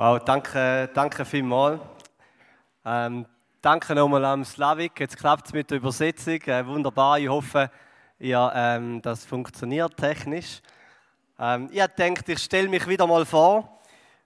Wow, 0.00 0.20
danke, 0.20 0.88
danke 0.94 1.24
vielmals. 1.24 1.80
Ähm, 2.84 3.26
danke 3.60 3.96
nochmal 3.96 4.24
am 4.26 4.44
Slavik. 4.44 5.00
Jetzt 5.00 5.16
klappt 5.16 5.46
es 5.46 5.52
mit 5.52 5.72
der 5.72 5.78
Übersetzung. 5.78 6.40
Äh, 6.42 6.64
wunderbar. 6.64 7.18
Ich 7.18 7.28
hoffe, 7.28 7.68
ja, 8.20 8.76
ähm, 8.76 9.02
das 9.02 9.24
funktioniert 9.24 9.96
technisch. 9.96 10.62
Ähm, 11.36 11.68
ich 11.72 11.84
denke, 11.98 12.30
ich 12.30 12.38
stelle 12.38 12.68
mich 12.68 12.86
wieder 12.86 13.08
mal 13.08 13.26
vor. 13.26 13.80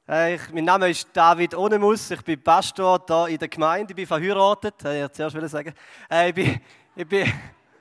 Äh, 0.07 0.35
ich, 0.35 0.53
mein 0.53 0.67
Name 0.67 0.91
ist 0.91 1.09
David 1.11 1.55
Onemus. 1.55 2.11
Ich 2.11 2.21
bin 2.21 2.45
Pastor 2.45 3.03
hier 3.07 3.29
in 3.29 3.39
der 3.39 3.49
Gemeinde. 3.49 3.93
Ich 3.93 3.97
bin 3.97 4.07
verheiratet. 4.07 4.85
Äh, 4.85 5.07
ich 5.07 5.13
zuerst 5.13 5.49
sagen. 5.49 5.73
Äh, 6.11 6.29
ich, 6.29 6.35
bin, 6.35 6.61
ich, 6.97 7.09
bin, 7.09 7.33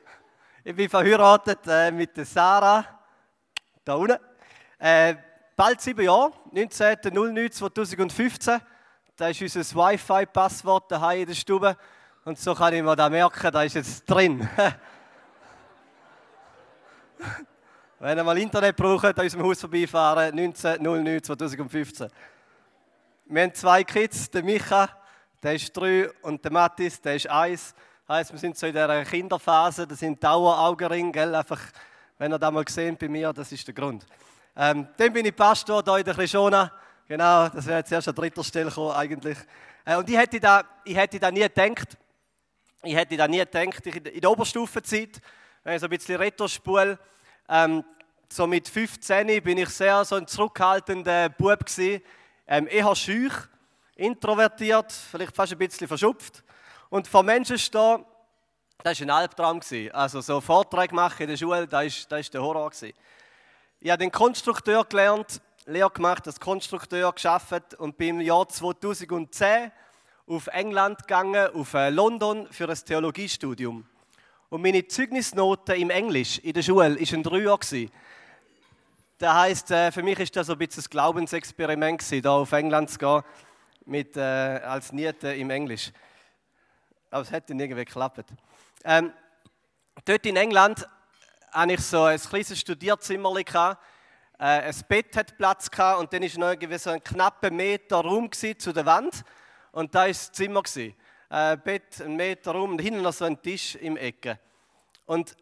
ich 0.63 0.75
bin 0.77 0.87
verheiratet 0.87 1.59
äh, 1.67 1.91
mit 1.91 2.15
der 2.15 2.23
Sarah. 2.23 2.85
Da 3.83 3.95
unten. 3.95 4.17
Bald 5.61 5.77
sieben 5.79 6.03
Jahre, 6.03 6.33
19.09.2015. 6.55 8.59
Das 9.15 9.39
ist 9.39 9.55
unser 9.55 9.75
Wi-Fi-Passwort 9.75 10.91
daheim 10.91 11.19
in 11.19 11.27
der 11.27 11.35
Stube. 11.35 11.77
Und 12.25 12.39
so 12.39 12.55
kann 12.55 12.73
ich 12.73 12.81
mir 12.81 12.95
da 12.95 13.07
merken, 13.07 13.51
da 13.51 13.61
ist 13.61 13.75
jetzt 13.75 14.09
drin. 14.09 14.49
Wenn 17.99 18.17
ihr 18.17 18.23
mal 18.23 18.39
Internet 18.39 18.75
braucht, 18.75 19.05
an 19.05 19.13
unserem 19.23 19.43
Haus 19.43 19.59
vorbeifahren, 19.59 20.35
19.09.2015. 20.35 22.09
Wir 23.25 23.43
haben 23.43 23.53
zwei 23.53 23.83
Kids, 23.83 24.31
der 24.31 24.41
Micha, 24.41 24.89
der 25.43 25.53
ist 25.53 25.77
drei, 25.77 26.09
und 26.23 26.43
der 26.43 26.51
Mathis, 26.51 26.99
der 26.99 27.17
ist 27.17 27.29
eins. 27.29 27.75
Das 28.07 28.17
heisst, 28.17 28.31
wir 28.31 28.39
sind 28.39 28.57
so 28.57 28.65
in 28.65 28.73
dieser 28.73 29.05
Kinderphase, 29.05 29.85
das 29.85 29.99
sind 29.99 30.23
Daueraugenringe? 30.23 31.37
Einfach, 31.37 31.61
wenn 32.17 32.33
ihr 32.33 32.39
das 32.39 32.51
mal 32.51 32.65
gesehen 32.65 32.97
bei 32.99 33.07
mir, 33.07 33.31
das 33.31 33.51
ist 33.51 33.67
der 33.67 33.75
Grund. 33.75 34.07
Ähm, 34.55 34.87
dann 34.97 35.13
bin 35.13 35.25
ich 35.25 35.35
Pastor 35.35 35.81
hier 35.83 35.97
in 35.97 36.03
der 36.03 36.13
Krishona. 36.13 36.71
Genau, 37.07 37.47
das 37.49 37.65
wäre 37.65 37.79
jetzt 37.79 37.91
erst 37.91 38.07
an 38.09 38.15
dritter 38.15 38.43
Stelle 38.43 38.69
gekommen 38.69 38.91
eigentlich. 38.91 39.37
Äh, 39.85 39.95
und 39.95 40.09
ich 40.09 40.17
hätte, 40.17 40.39
da, 40.39 40.63
ich 40.83 40.95
hätte 40.95 41.19
da 41.19 41.31
nie 41.31 41.41
gedacht, 41.41 41.97
ich 42.83 42.95
hätte 42.95 43.15
da 43.15 43.27
nie 43.27 43.39
gedacht, 43.39 43.85
ich, 43.85 43.95
in 43.95 44.21
der 44.21 44.29
Oberstufenzeit, 44.29 45.21
wenn 45.63 45.75
ich 45.75 45.79
so 45.79 45.87
ein 45.87 45.89
bisschen 45.89 46.17
Retrospul, 46.17 46.99
ähm, 47.47 47.83
so 48.29 48.47
mit 48.47 48.67
15 48.67 49.41
bin 49.41 49.57
ich 49.57 49.69
sehr 49.69 50.03
so 50.05 50.15
ein 50.15 50.27
zurückhaltender 50.27 51.29
Bub 51.29 51.65
gewesen, 51.65 52.01
ähm, 52.47 52.67
eher 52.69 52.95
schüch, 52.95 53.33
introvertiert, 53.95 54.91
vielleicht 54.91 55.35
fast 55.35 55.53
ein 55.53 55.57
bisschen 55.57 55.87
verschupft. 55.87 56.43
Und 56.89 57.07
vor 57.07 57.23
Menschen 57.23 57.57
stehen, 57.57 58.05
das 58.83 58.99
war 58.99 59.05
ein 59.05 59.09
Albtraum. 59.09 59.59
Gewesen. 59.59 59.93
Also 59.93 60.21
so 60.21 60.41
Vorträge 60.41 60.95
machen 60.95 61.21
in 61.23 61.29
der 61.29 61.37
Schule, 61.37 61.67
das 61.67 62.09
war 62.09 62.21
der 62.21 62.41
Horror. 62.41 62.69
Gewesen. 62.69 62.93
Ich 63.83 63.89
habe 63.89 63.97
den 63.97 64.11
Konstrukteur 64.11 64.85
gelernt, 64.85 65.41
Lehre 65.65 65.89
gemacht, 65.89 66.27
als 66.27 66.39
Konstrukteur 66.39 67.11
geschafft 67.11 67.73
und 67.79 67.97
bin 67.97 68.19
im 68.19 68.21
Jahr 68.21 68.47
2010 68.47 69.71
auf 70.27 70.45
England 70.45 70.99
gegangen, 70.99 71.49
auf 71.55 71.73
äh, 71.73 71.89
London 71.89 72.47
für 72.51 72.69
ein 72.69 72.75
Theologiestudium. 72.75 73.83
Und 74.49 74.61
meine 74.61 74.87
Zeugnisnote 74.87 75.73
im 75.73 75.89
Englisch 75.89 76.37
in 76.37 76.53
der 76.53 76.61
Schule 76.61 76.95
war 76.95 77.13
ein 77.13 77.23
Dreier. 77.23 77.57
Das 79.17 79.33
heisst, 79.33 79.71
äh, 79.71 79.91
für 79.91 80.03
mich 80.03 80.19
ist 80.19 80.35
das 80.35 80.45
so 80.45 80.53
ein 80.53 80.59
bisschen 80.59 80.83
ein 80.83 80.89
Glaubensexperiment, 80.91 82.03
hier 82.03 82.29
auf 82.29 82.51
England 82.51 82.91
zu 82.91 82.99
gehen, 82.99 83.23
mit, 83.87 84.15
äh, 84.15 84.19
als 84.19 84.91
Niete 84.91 85.33
im 85.33 85.49
Englisch. 85.49 85.91
Aber 87.09 87.23
es 87.23 87.31
hätte 87.31 87.53
irgendwie 87.53 87.83
geklappt. 87.83 88.25
Ähm, 88.83 89.11
dort 90.05 90.23
in 90.27 90.35
England 90.35 90.87
hatte 91.51 91.73
ich 91.73 91.81
so 91.81 92.03
ein 92.03 92.19
kleines 92.19 92.59
Studierzimmer. 92.59 93.37
Äh, 93.37 93.75
ein 94.37 94.75
Bett 94.87 95.15
hat 95.17 95.37
Platz 95.37 95.69
gehabt 95.69 95.99
und 95.99 96.13
dann 96.13 96.23
war 96.23 96.55
noch 96.55 96.77
so 96.77 96.89
ein 96.89 97.03
knapper 97.03 97.51
Meter 97.51 97.97
Raum 97.97 98.31
zu 98.31 98.73
der 98.73 98.85
Wand. 98.85 99.23
Und 99.71 99.93
da 99.93 100.01
war 100.01 100.07
das 100.07 100.31
Zimmer. 100.31 100.63
Ein 101.29 101.53
äh, 101.53 101.57
Bett, 101.57 102.01
ein 102.01 102.15
Meter 102.15 102.51
Raum 102.51 102.71
und 102.71 102.81
hinten 102.81 103.01
noch 103.01 103.13
so 103.13 103.25
ein 103.25 103.41
Tisch 103.41 103.75
im 103.75 103.97
Ecke. 103.97 104.39
Und 105.05 105.35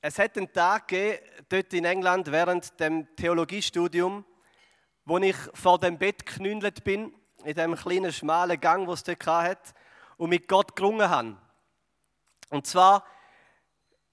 es 0.00 0.18
hat 0.18 0.36
einen 0.36 0.52
Tag 0.52 0.88
gegeben, 0.88 1.18
dort 1.48 1.72
in 1.72 1.84
England 1.84 2.30
während 2.30 2.78
dem 2.78 3.14
Theologiestudium, 3.16 4.24
wo 5.04 5.18
ich 5.18 5.36
vor 5.54 5.78
dem 5.78 5.98
Bett 5.98 6.26
geknündelt 6.26 6.84
bin, 6.84 7.12
in 7.44 7.54
dem 7.54 7.74
kleinen 7.74 8.12
schmalen 8.12 8.60
Gang, 8.60 8.86
wo 8.86 8.92
es 8.92 9.04
dort 9.04 9.26
hat, 9.26 9.74
und 10.16 10.30
mit 10.30 10.48
Gott 10.48 10.74
gerungen 10.76 11.08
habe. 11.08 11.36
Und 12.50 12.66
zwar 12.66 13.04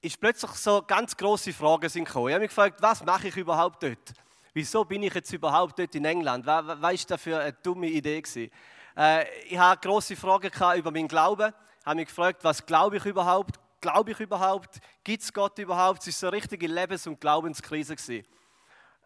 ist 0.06 0.20
plötzlich 0.20 0.52
so 0.52 0.84
ganz 0.84 1.18
große 1.18 1.52
Fragen 1.52 1.90
sind 1.90 2.06
gekommen. 2.06 2.28
Ich 2.28 2.34
habe 2.36 2.44
mich 2.44 2.50
gefragt, 2.50 2.80
was 2.82 3.04
mache 3.04 3.28
ich 3.28 3.38
überhaupt 3.38 3.82
dort? 3.82 4.14
Wieso 4.54 4.86
bin 4.86 5.02
ich 5.02 5.14
jetzt 5.14 5.34
überhaupt 5.34 5.80
dort 5.80 5.96
in 5.96 6.06
England? 6.06 6.46
Was 6.46 6.80
war 6.80 6.94
das 6.94 7.22
für 7.22 7.40
eine 7.40 7.54
dumme 7.54 7.88
Idee? 7.88 8.22
Gewesen? 8.22 8.52
Äh, 8.96 9.26
ich 9.46 9.58
hatte 9.58 9.88
große 9.88 10.16
Fragen 10.16 10.52
über 10.78 10.92
meinen 10.92 11.08
Glauben. 11.08 11.52
Ich 11.80 11.86
habe 11.86 11.96
mich 11.96 12.08
gefragt, 12.08 12.44
was 12.44 12.64
glaube 12.66 12.98
ich 12.98 13.06
überhaupt? 13.06 13.60
Glaube 13.82 14.12
ich 14.12 14.20
überhaupt? 14.20 14.80
Gibt 15.04 15.24
es 15.24 15.34
Gott 15.34 15.58
überhaupt? 15.58 16.02
Es 16.02 16.08
war 16.08 16.14
so 16.14 16.28
eine 16.28 16.38
richtige 16.38 16.68
Lebens- 16.68 17.08
und 17.08 17.20
Glaubenskrise. 17.20 17.96
Gewesen. 17.96 18.26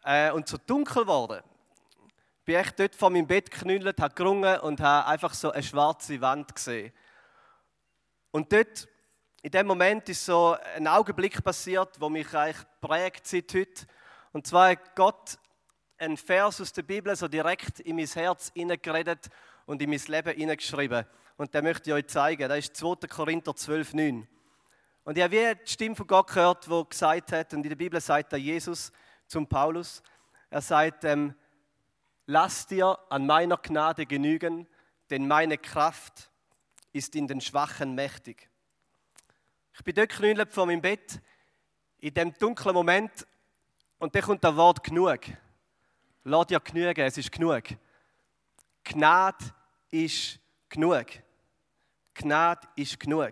Äh, 0.04 0.32
und 0.32 0.50
so 0.50 0.58
dunkel 0.58 1.04
geworden. 1.04 1.42
Bin 2.44 2.60
ich 2.60 2.72
dort 2.72 2.96
vor 2.96 3.10
meinem 3.10 3.28
Bett 3.28 3.50
geknüllt, 3.50 4.02
habe 4.02 4.14
gerungen 4.14 4.60
und 4.60 4.82
habe 4.82 5.08
einfach 5.08 5.34
so 5.34 5.52
eine 5.52 5.64
schwarze 5.64 6.20
Wand 6.20 6.54
gesehen. 6.54 6.92
Und 8.32 8.52
dort 8.52 8.88
in 9.42 9.52
dem 9.52 9.68
Moment 9.68 10.10
ist 10.10 10.26
so 10.26 10.58
ein 10.76 10.88
Augenblick 10.88 11.42
passiert, 11.44 12.00
wo 12.00 12.10
mich 12.10 12.34
eigentlich 12.36 12.66
prägt 12.82 13.26
seit 13.26 13.54
heute. 13.54 13.86
Und 14.34 14.46
zwar 14.46 14.72
hat 14.72 14.96
Gott 14.96 15.38
einen 15.98 16.18
Vers 16.18 16.60
aus 16.60 16.74
der 16.74 16.84
Bibel 16.84 17.16
so 17.16 17.28
direkt 17.28 17.80
in 17.80 17.96
mein 17.96 18.08
Herz 18.08 18.52
hineingeredet 18.54 19.30
und 19.66 19.82
in 19.82 19.90
mein 19.90 20.02
Leben 20.08 20.36
hineingeschrieben. 20.36 21.06
Und 21.38 21.54
den 21.54 21.64
möchte 21.64 21.90
ich 21.90 21.94
euch 21.94 22.08
zeigen. 22.08 22.50
Das 22.50 22.60
ist 22.60 22.76
2. 22.76 23.08
Korinther 23.08 23.56
12, 23.56 23.94
9. 23.94 24.28
Und 25.06 25.18
ich 25.18 25.24
habe 25.24 25.34
wie 25.34 25.56
die 25.56 25.72
Stimme 25.72 25.96
von 25.96 26.08
Gott 26.08 26.28
gehört, 26.28 26.68
die 26.68 26.90
gesagt 26.90 27.32
hat, 27.32 27.54
und 27.54 27.64
in 27.64 27.70
der 27.70 27.78
Bibel 27.78 28.02
sagt 28.02 28.34
er 28.34 28.40
Jesus 28.40 28.92
zum 29.26 29.48
Paulus, 29.48 30.04
er 30.50 30.62
sagt, 30.62 31.06
ähm, 31.06 31.34
lass 32.26 32.68
dir 32.68 33.00
an 33.10 33.26
meiner 33.26 33.58
Gnade 33.58 34.06
genügen, 34.06 34.68
denn 35.10 35.28
meine 35.28 35.58
Kraft 35.58 36.30
ist 36.92 37.16
in 37.16 37.28
den 37.28 37.40
Schwachen 37.40 37.96
mächtig. 37.96 38.49
Ich 39.80 39.86
bin 39.86 39.96
dort 39.96 40.10
geknüllt 40.10 40.54
vor 40.54 40.66
meinem 40.66 40.82
Bett, 40.82 41.22
in 42.00 42.14
dem 42.14 42.34
dunklen 42.34 42.74
Moment, 42.74 43.26
und 43.98 44.14
dann 44.14 44.22
kommt 44.22 44.44
das 44.44 44.54
Wort 44.58 44.84
genug. 44.84 45.22
Lass 46.26 46.48
dir 46.48 46.60
genügen, 46.60 47.00
es 47.00 47.18
ist 47.18 47.32
genug. 47.32 47.64
Gnade 48.84 49.46
ist 49.90 50.38
genug. 50.68 51.06
Gnade 52.14 52.68
ist 52.76 53.00
genug. 53.00 53.32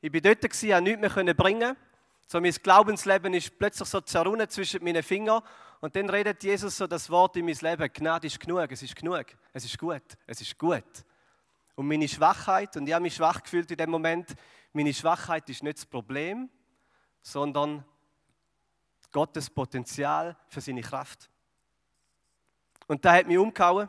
Ich 0.00 0.10
bin 0.10 0.22
dort, 0.22 0.40
konnte 0.40 0.80
nichts 0.80 1.16
mehr 1.16 1.34
bringen. 1.34 1.76
So 2.26 2.40
mein 2.40 2.52
Glaubensleben 2.52 3.34
ist 3.34 3.58
plötzlich 3.58 3.90
so 3.90 4.00
zerrunnen 4.00 4.48
zwischen 4.48 4.82
meinen 4.82 5.02
Fingern. 5.02 5.42
Und 5.80 5.94
dann 5.94 6.08
redet 6.08 6.42
Jesus 6.42 6.78
so 6.78 6.86
das 6.86 7.10
Wort 7.10 7.36
in 7.36 7.44
mein 7.44 7.58
Leben. 7.60 7.92
Gnade 7.92 8.26
ist 8.26 8.40
genug, 8.40 8.72
es 8.72 8.82
ist 8.82 8.96
genug, 8.96 9.26
es 9.52 9.66
ist 9.66 9.78
gut, 9.78 10.16
es 10.26 10.40
ist 10.40 10.56
gut. 10.56 11.04
Und 11.74 11.88
meine 11.88 12.08
Schwachheit, 12.08 12.74
und 12.78 12.86
ich 12.86 12.94
habe 12.94 13.02
mich 13.02 13.16
schwach 13.16 13.42
gefühlt 13.42 13.70
in 13.70 13.76
dem 13.76 13.90
Moment, 13.90 14.34
meine 14.72 14.94
Schwachheit 14.94 15.48
ist 15.48 15.62
nicht 15.62 15.78
das 15.78 15.86
Problem, 15.86 16.48
sondern 17.22 17.84
Gottes 19.12 19.50
Potenzial 19.50 20.36
für 20.48 20.60
seine 20.60 20.80
Kraft. 20.80 21.30
Und 22.86 23.04
da 23.04 23.14
hat 23.14 23.26
mich 23.26 23.38
umgehauen. 23.38 23.88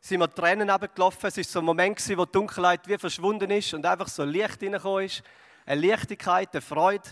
Sind 0.00 0.20
wir 0.20 0.32
Tränen 0.32 0.70
abgelaufen. 0.70 1.26
Es 1.26 1.36
war 1.38 1.44
so 1.44 1.58
ein 1.58 1.64
Moment, 1.64 1.98
wo 2.16 2.24
die 2.24 2.32
Dunkelheit 2.32 2.86
wie 2.86 2.98
verschwunden 2.98 3.50
ist 3.50 3.74
und 3.74 3.84
einfach 3.84 4.08
so 4.08 4.22
Licht 4.24 4.60
hineingekommen 4.60 5.06
ist. 5.06 5.22
Eine 5.66 5.86
Leichtigkeit, 5.86 6.50
eine 6.52 6.60
Freude. 6.60 7.08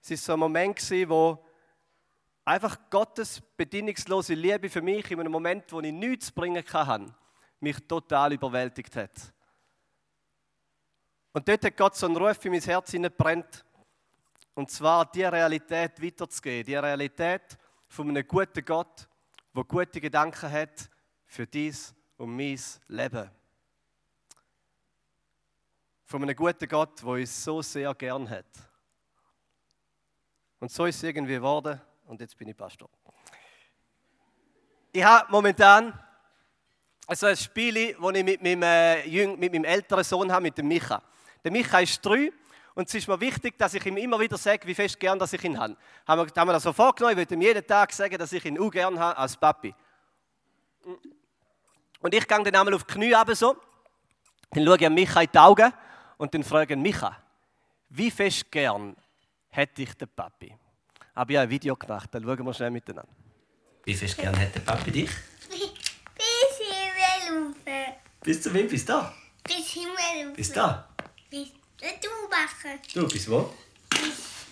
Es 0.00 0.10
war 0.10 0.16
so 0.16 0.32
ein 0.32 0.38
Moment, 0.38 0.80
wo 1.08 1.44
einfach 2.44 2.78
Gottes 2.88 3.42
bedingungslose 3.56 4.34
Liebe 4.34 4.70
für 4.70 4.80
mich 4.80 5.10
in 5.10 5.20
einem 5.20 5.32
Moment, 5.32 5.70
wo 5.72 5.80
ich 5.80 5.92
nichts 5.92 6.32
bringen 6.32 6.64
kann, 6.64 7.14
mich 7.60 7.76
total 7.86 8.32
überwältigt 8.32 8.96
hat. 8.96 9.10
Und 11.36 11.46
dort 11.46 11.66
hat 11.66 11.76
Gott 11.76 11.94
so 11.94 12.06
einen 12.06 12.16
Ruf 12.16 12.42
in 12.46 12.52
mein 12.52 12.62
Herz 12.62 12.92
hineingebrannt. 12.92 13.62
Und 14.54 14.70
zwar 14.70 15.04
die 15.04 15.22
Realität 15.22 16.02
weiterzugeben. 16.02 16.64
Die 16.64 16.76
Realität 16.76 17.58
von 17.88 18.08
einem 18.08 18.26
guten 18.26 18.64
Gott, 18.64 19.06
der 19.54 19.64
gute 19.64 20.00
Gedanken 20.00 20.50
hat 20.50 20.88
für 21.26 21.46
dies 21.46 21.94
und 22.16 22.34
mein 22.34 22.58
Leben. 22.88 23.30
Von 26.06 26.22
einem 26.22 26.34
guten 26.34 26.66
Gott, 26.66 27.02
der 27.02 27.08
uns 27.08 27.44
so 27.44 27.60
sehr 27.60 27.94
gern 27.94 28.30
hat. 28.30 28.46
Und 30.58 30.72
so 30.72 30.86
ist 30.86 30.96
es 30.96 31.02
irgendwie 31.02 31.34
geworden. 31.34 31.78
Und 32.06 32.18
jetzt 32.22 32.38
bin 32.38 32.48
ich 32.48 32.56
Pastor. 32.56 32.88
Ich 34.90 35.04
habe 35.04 35.30
momentan 35.30 36.02
also 37.06 37.26
ein 37.26 37.36
Spiel, 37.36 37.92
das 37.92 38.14
ich 38.14 38.24
mit 38.24 38.42
meinem, 38.42 38.62
äh, 38.62 39.26
mit 39.36 39.52
meinem 39.52 39.64
älteren 39.64 40.02
Sohn 40.02 40.32
habe, 40.32 40.44
mit 40.44 40.56
dem 40.56 40.68
Micha. 40.68 41.02
Der 41.46 41.52
Micha 41.52 41.78
ist 41.78 42.04
drei 42.04 42.32
und 42.74 42.88
es 42.88 42.94
ist 42.96 43.06
mir 43.06 43.20
wichtig, 43.20 43.56
dass 43.56 43.72
ich 43.72 43.86
ihm 43.86 43.96
immer 43.98 44.18
wieder 44.18 44.36
sage, 44.36 44.66
wie 44.66 44.74
fest 44.74 44.98
gern 44.98 45.16
dass 45.16 45.32
ich 45.32 45.44
ihn 45.44 45.56
habe. 45.56 45.76
Haben 46.04 46.26
wir, 46.26 46.40
haben 46.40 46.48
wir 46.48 46.54
das 46.54 46.64
so 46.64 46.72
vorgenommen, 46.72 47.12
ich 47.12 47.18
würde 47.18 47.34
ihm 47.34 47.40
jeden 47.40 47.64
Tag 47.64 47.92
sagen, 47.92 48.18
dass 48.18 48.32
ich 48.32 48.44
ihn 48.44 48.58
auch 48.58 48.68
gern 48.68 48.98
habe 48.98 49.16
als 49.16 49.36
Papi. 49.36 49.72
Und 52.00 52.12
ich 52.12 52.26
gehe 52.26 52.42
dann 52.42 52.52
einmal 52.52 52.74
auf 52.74 52.82
die 52.82 52.94
Knie 52.94 53.12
runter 53.12 53.36
so, 53.36 53.56
dann 54.50 54.64
schaue 54.64 54.76
ich 54.76 54.90
Micha 54.90 55.20
in 55.20 55.28
die 55.32 55.38
Augen 55.38 55.72
und 56.16 56.34
dann 56.34 56.42
frage 56.42 56.74
ich 56.74 56.80
Micha, 56.80 57.16
wie 57.90 58.10
fest 58.10 58.50
gern 58.50 58.96
hätte 59.50 59.82
ich 59.82 59.94
den 59.94 60.08
Papi? 60.08 60.52
Habe 61.14 61.32
ich 61.32 61.38
ein 61.38 61.48
Video 61.48 61.76
gemacht, 61.76 62.08
dann 62.10 62.24
schauen 62.24 62.44
wir 62.44 62.54
schnell 62.54 62.72
miteinander. 62.72 63.12
Wie 63.84 63.94
fest 63.94 64.18
gern 64.18 64.34
hätte 64.34 64.58
der 64.58 64.72
Papi 64.72 64.90
dich? 64.90 65.10
Bis 65.48 66.58
Himmelrufe. 66.58 67.94
Bis 68.20 68.42
zum 68.42 68.52
Himmel, 68.52 68.68
bis 68.68 68.84
da. 68.84 69.14
Bis 69.44 69.68
Himmelrufe. 69.68 70.34
Bis 70.34 70.52
da. 70.52 70.88
Bis 71.30 71.48
du 71.80 72.28
machen. 72.30 72.80
Du, 72.94 73.08
bis 73.08 73.28
wo? 73.28 73.54
Bis 73.90 74.46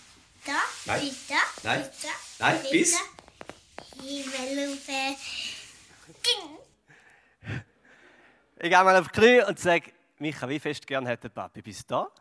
da. 0.45 0.61
Nein. 0.87 1.01
Bis 1.01 1.27
da. 1.27 1.35
Nein. 1.63 1.91
Bis 1.91 2.03
da. 2.03 2.09
Nein, 2.39 2.61
bis? 2.71 2.93
da. 2.93 4.03
Himmelrufe. 4.03 5.17
Ich 8.57 8.71
gehe 8.71 8.85
mal 8.85 8.97
auf 8.97 9.09
die 9.09 9.21
Knie 9.21 9.43
und 9.43 9.59
sage, 9.59 9.93
Micha, 10.19 10.49
wie 10.49 10.59
fest 10.59 10.87
gern 10.87 11.07
hätte 11.07 11.29
der 11.29 11.35
Papi? 11.35 11.63
Bis 11.63 11.87
da? 11.87 12.03
Und 12.03 12.13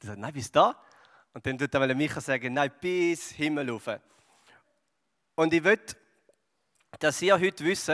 er 0.00 0.06
sagt, 0.06 0.18
nein, 0.18 0.32
bis 0.32 0.50
da. 0.50 0.82
Und 1.32 1.46
dann 1.46 1.58
tut 1.58 1.74
er 1.74 1.94
Micha 1.94 2.20
sagen, 2.20 2.54
nein, 2.54 2.72
bis 2.80 3.30
Himmel 3.30 3.70
rauf. 3.70 3.88
Und 5.34 5.52
ich 5.52 5.62
will, 5.62 5.80
dass 6.98 7.22
ihr 7.22 7.38
heute 7.38 7.64
wisst, 7.64 7.92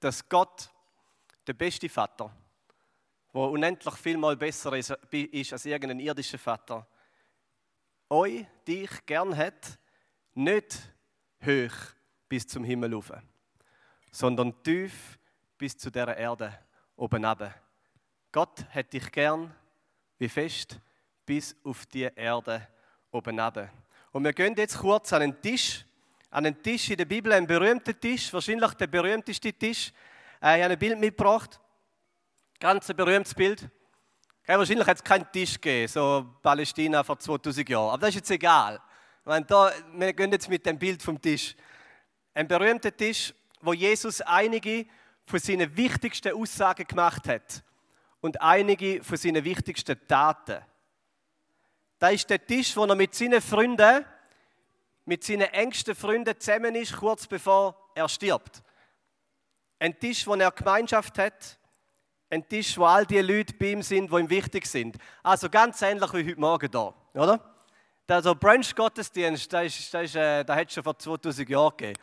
dass 0.00 0.28
Gott 0.28 0.70
der 1.46 1.52
beste 1.52 1.88
Vater, 1.88 2.34
der 3.42 3.50
unendlich 3.50 3.94
viel 3.94 4.16
mal 4.16 4.36
besser 4.36 4.72
ist, 4.76 4.90
ist 5.10 5.52
als 5.52 5.64
irgendein 5.64 6.00
irdischer 6.00 6.38
Vater, 6.38 6.86
euch, 8.10 8.46
dich 8.66 8.90
gern 9.06 9.36
hat, 9.36 9.78
nicht 10.34 10.78
hoch 11.44 11.74
bis 12.28 12.46
zum 12.46 12.64
Himmel 12.64 12.94
rauf, 12.94 13.12
sondern 14.10 14.62
tief 14.62 15.18
bis 15.56 15.76
zu 15.76 15.90
der 15.90 16.16
Erde 16.16 16.58
oben 16.96 17.24
runter. 17.24 17.54
Gott 18.32 18.64
hat 18.70 18.92
dich 18.92 19.10
gern, 19.12 19.54
wie 20.18 20.28
fest, 20.28 20.78
bis 21.24 21.56
auf 21.64 21.86
die 21.86 22.10
Erde 22.14 22.66
oben 23.10 23.38
runter. 23.38 23.70
Und 24.12 24.24
wir 24.24 24.32
gehen 24.32 24.54
jetzt 24.56 24.78
kurz 24.78 25.12
an 25.12 25.22
einen 25.22 25.40
Tisch, 25.40 25.84
an 26.30 26.46
einen 26.46 26.62
Tisch 26.62 26.90
in 26.90 26.96
der 26.96 27.04
Bibel, 27.04 27.32
einen 27.32 27.46
berühmten 27.46 27.98
Tisch, 27.98 28.32
wahrscheinlich 28.32 28.72
der 28.74 28.86
berühmteste 28.86 29.52
Tisch. 29.52 29.92
Äh, 30.42 30.58
ich 30.58 30.64
habe 30.64 30.72
ein 30.72 30.78
Bild 30.78 30.98
mitgebracht, 30.98 31.60
ganz 32.60 32.90
ein 32.90 32.96
berühmtes 32.96 33.34
Bild. 33.34 33.68
Ja, 34.46 34.58
wahrscheinlich 34.58 34.86
hat 34.86 34.96
es 34.96 35.04
keinen 35.04 35.30
Tisch 35.30 35.54
gegeben, 35.54 35.88
so 35.88 36.26
Palästina 36.42 37.02
vor 37.04 37.18
2000 37.18 37.68
Jahren. 37.68 37.90
Aber 37.90 37.98
das 37.98 38.10
ist 38.10 38.14
jetzt 38.16 38.30
egal. 38.30 38.80
Meine, 39.24 39.44
da, 39.44 39.72
wir 39.92 40.12
gehen 40.12 40.32
jetzt 40.32 40.48
mit 40.48 40.64
dem 40.64 40.78
Bild 40.78 41.02
vom 41.02 41.20
Tisch. 41.20 41.54
Ein 42.34 42.48
berühmter 42.48 42.96
Tisch, 42.96 43.34
wo 43.60 43.72
Jesus 43.72 44.20
einige 44.22 44.86
von 45.26 45.38
seinen 45.38 45.76
wichtigsten 45.76 46.34
Aussagen 46.34 46.86
gemacht 46.86 47.28
hat 47.28 47.62
und 48.20 48.40
einige 48.40 49.04
von 49.04 49.16
seinen 49.16 49.44
wichtigsten 49.44 49.98
Taten. 50.08 50.64
Da 51.98 52.08
ist 52.08 52.30
der 52.30 52.44
Tisch, 52.44 52.76
wo 52.76 52.84
er 52.84 52.94
mit 52.94 53.14
seinen 53.14 53.42
Freunden, 53.42 54.04
mit 55.04 55.24
seinen 55.24 55.48
engsten 55.52 55.94
Freunden 55.94 56.38
zusammen 56.40 56.74
ist, 56.74 56.96
kurz 56.96 57.26
bevor 57.26 57.90
er 57.94 58.08
stirbt. 58.08 58.62
Ein 59.78 59.98
Tisch, 59.98 60.26
wo 60.26 60.34
er 60.34 60.50
Gemeinschaft 60.50 61.18
hat, 61.18 61.58
ein 62.30 62.46
Tisch, 62.48 62.76
wo 62.76 62.84
all 62.84 63.06
die 63.06 63.20
Leute 63.20 63.54
bei 63.54 63.72
ihm 63.72 63.82
sind, 63.82 64.10
die 64.12 64.16
ihm 64.16 64.30
wichtig 64.30 64.66
sind. 64.66 64.96
Also 65.22 65.48
ganz 65.48 65.80
ähnlich 65.82 66.12
wie 66.12 66.30
heute 66.30 66.40
Morgen 66.40 66.70
da, 66.70 66.94
oder? 67.14 67.40
Also 68.06 68.34
Brunch-Gottesdienst, 68.34 69.52
da, 69.52 69.62
ist, 69.62 69.92
da, 69.92 70.00
ist, 70.00 70.16
äh, 70.16 70.44
da 70.44 70.56
hat 70.56 70.68
es 70.68 70.74
schon 70.74 70.82
vor 70.82 70.98
2000 70.98 71.48
Jahren 71.48 71.76
gegeben. 71.76 72.00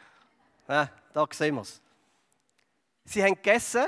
Ja, 0.67 0.89
da 1.13 1.25
sehen 1.31 1.55
wir 1.55 1.61
es. 1.61 1.81
Sie 3.05 3.23
haben 3.23 3.35
gegessen. 3.35 3.85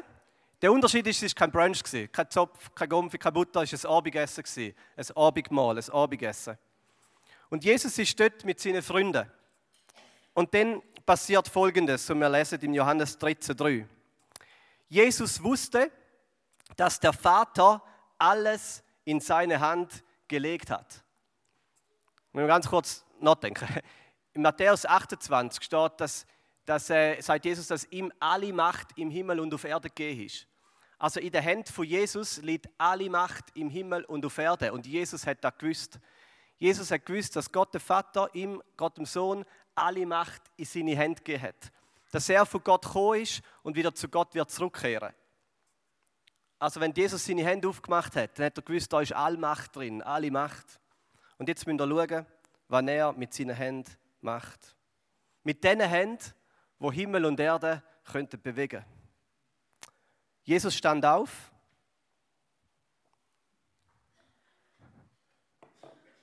Der 0.59 0.71
Unterschied 0.71 1.05
ist, 1.05 1.21
es 1.21 1.33
war 1.33 1.47
kein 1.47 1.51
Brunch, 1.51 1.83
kein 2.11 2.29
Zopf, 2.31 2.73
kein 2.73 2.89
Gumpf, 2.89 3.17
kein 3.19 3.33
Butter, 3.33 3.61
es 3.61 3.83
war 3.83 3.91
ein 3.91 3.97
Abendessen. 3.97 4.73
Ein 4.95 5.05
Abendmahl, 5.15 5.77
ein 5.77 5.89
Abendessen. 5.91 6.57
Und 7.49 7.63
Jesus 7.63 7.97
ist 7.97 8.19
dort 8.19 8.43
mit 8.43 8.59
seinen 8.59 8.81
Freunden. 8.81 9.31
Und 10.33 10.53
dann 10.53 10.81
passiert 11.05 11.47
Folgendes, 11.47 12.09
und 12.09 12.19
wir 12.19 12.29
lesen 12.29 12.59
im 12.61 12.73
Johannes 12.73 13.19
13,3. 13.19 13.85
Jesus 14.89 15.41
wusste, 15.41 15.91
dass 16.75 16.99
der 16.99 17.13
Vater 17.13 17.81
alles 18.17 18.83
in 19.05 19.19
seine 19.19 19.59
Hand 19.59 20.03
gelegt 20.27 20.69
hat. 20.69 21.03
Wenn 22.33 22.43
wir 22.43 22.47
ganz 22.47 22.67
kurz 22.67 23.05
nachdenken. 23.19 23.67
In 24.33 24.43
Matthäus 24.43 24.85
28 24.85 25.63
steht, 25.63 25.93
dass, 25.97 26.27
dass 26.65 26.89
äh, 26.91 27.19
sagt 27.21 27.45
Jesus, 27.45 27.65
dass 27.67 27.85
ihm 27.85 28.13
alle 28.19 28.53
Macht 28.53 28.89
im 28.95 29.09
Himmel 29.09 29.39
und 29.39 29.51
auf 29.51 29.63
Erde 29.63 29.89
gegeben 29.89 30.25
ist. 30.25 30.47
Also 30.99 31.19
in 31.19 31.31
der 31.31 31.43
Hand 31.43 31.69
von 31.69 31.85
Jesus 31.85 32.37
liegt 32.37 32.69
alle 32.77 33.09
Macht 33.09 33.45
im 33.55 33.69
Himmel 33.69 34.03
und 34.03 34.23
auf 34.25 34.37
Erde. 34.37 34.73
Und 34.73 34.85
Jesus 34.85 35.25
hat 35.25 35.43
das 35.43 35.57
gewusst. 35.57 35.99
Jesus 36.57 36.91
hat 36.91 37.05
gewusst, 37.05 37.35
dass 37.35 37.51
Gott 37.51 37.73
der 37.73 37.81
Vater 37.81 38.29
ihm, 38.33 38.61
Gott 38.75 38.97
dem 38.97 39.05
Sohn, 39.05 39.45
alle 39.73 40.05
Macht 40.05 40.41
in 40.55 40.65
seine 40.65 40.95
Hände 40.95 41.21
gegeben 41.21 41.43
hat. 41.43 41.71
Dass 42.11 42.29
er 42.29 42.45
von 42.45 42.63
Gott 42.63 42.83
gekommen 42.83 43.21
ist 43.21 43.41
und 43.63 43.75
wieder 43.75 43.93
zu 43.93 44.07
Gott 44.07 44.33
wird 44.33 44.49
zurückkehren. 44.49 45.13
Also 46.59 46.79
wenn 46.79 46.91
Jesus 46.93 47.23
seine 47.23 47.43
Hände 47.43 47.67
aufgemacht 47.67 48.15
hat, 48.15 48.37
dann 48.37 48.47
hat 48.47 48.57
er 48.57 48.63
gewusst, 48.63 48.91
da 48.91 49.01
ist 49.01 49.13
alle 49.13 49.37
Macht 49.37 49.75
drin, 49.75 50.01
alle 50.01 50.31
Macht. 50.31 50.79
Und 51.37 51.49
jetzt 51.49 51.67
müsst 51.67 51.79
ihr 51.79 51.87
schauen, 51.87 52.25
was 52.67 52.85
er 52.85 53.13
mit 53.13 53.33
seinen 53.33 53.55
Händen 53.55 53.91
macht. 54.21 54.75
Mit 55.43 55.63
diesen 55.63 55.81
Händen, 55.81 56.33
wo 56.79 56.91
Himmel 56.91 57.25
und 57.25 57.39
Erde 57.39 57.83
könnten 58.03 58.41
bewegen. 58.41 58.83
Jesus 60.43 60.75
stand 60.75 61.05
auf, 61.05 61.51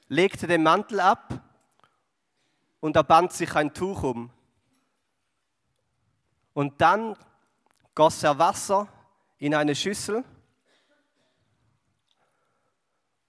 legte 0.09 0.47
den 0.47 0.63
Mantel 0.63 1.01
ab 1.01 1.43
und 2.81 2.97
er 2.97 3.05
band 3.05 3.33
sich 3.33 3.55
ein 3.55 3.73
Tuch 3.73 4.03
um. 4.03 4.31
Und 6.55 6.81
dann 6.81 7.17
goss 7.95 8.23
er 8.23 8.39
Wasser 8.39 8.89
in 9.39 9.55
eine 9.55 9.75
Schüssel 9.75 10.25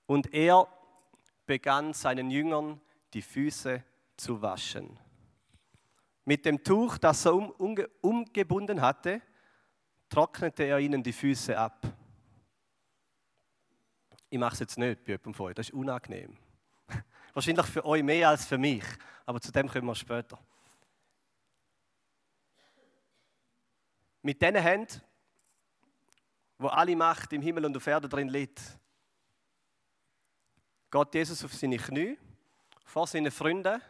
und 0.06 0.34
er 0.34 0.68
begann 1.46 1.94
seinen 1.94 2.30
Jüngern 2.30 2.81
die 3.13 3.22
Füße 3.22 3.84
zu 4.18 4.42
waschen. 4.42 5.00
Mit 6.25 6.46
dem 6.46 6.63
Tuch, 6.63 6.98
das 6.98 7.25
er 7.25 7.36
um, 7.36 7.52
umge, 7.52 7.90
umgebunden 8.02 8.81
hatte, 8.81 9.22
trocknete 10.10 10.63
er 10.63 10.80
ihnen 10.80 11.04
die 11.04 11.13
Füße 11.13 11.57
ab. 11.57 11.85
Ich 14.30 14.40
mache 14.40 14.54
es 14.54 14.59
jetzt 14.59 14.78
nicht 14.78 15.07
jemandem 15.07 15.33
von 15.33 15.54
das 15.54 15.69
ist 15.69 15.74
unangenehm. 15.74 16.35
Wahrscheinlich 17.33 17.66
für 17.68 17.85
euch 17.85 18.04
mehr 18.04 18.30
als 18.30 18.45
für 18.45 18.57
mich, 18.57 18.83
aber 19.26 19.40
zu 19.40 19.52
dem 19.52 19.69
kommen 19.69 19.85
wir 19.85 19.95
später. 19.95 20.40
Mit 24.21 24.42
diesen 24.42 24.56
Händen, 24.56 25.02
wo 26.57 26.68
alle 26.68 26.95
Macht 26.95 27.33
im 27.33 27.42
Himmel 27.42 27.66
und 27.66 27.78
auf 27.78 27.88
Erde 27.88 28.07
drin 28.07 28.30
liegt, 28.30 28.62
geht 30.92 31.16
Jesus 31.16 31.44
auf 31.44 31.54
seine 31.54 31.78
Knie 31.78 32.18
vor 32.85 33.07
seinen 33.07 33.31
Freunden 33.31 33.81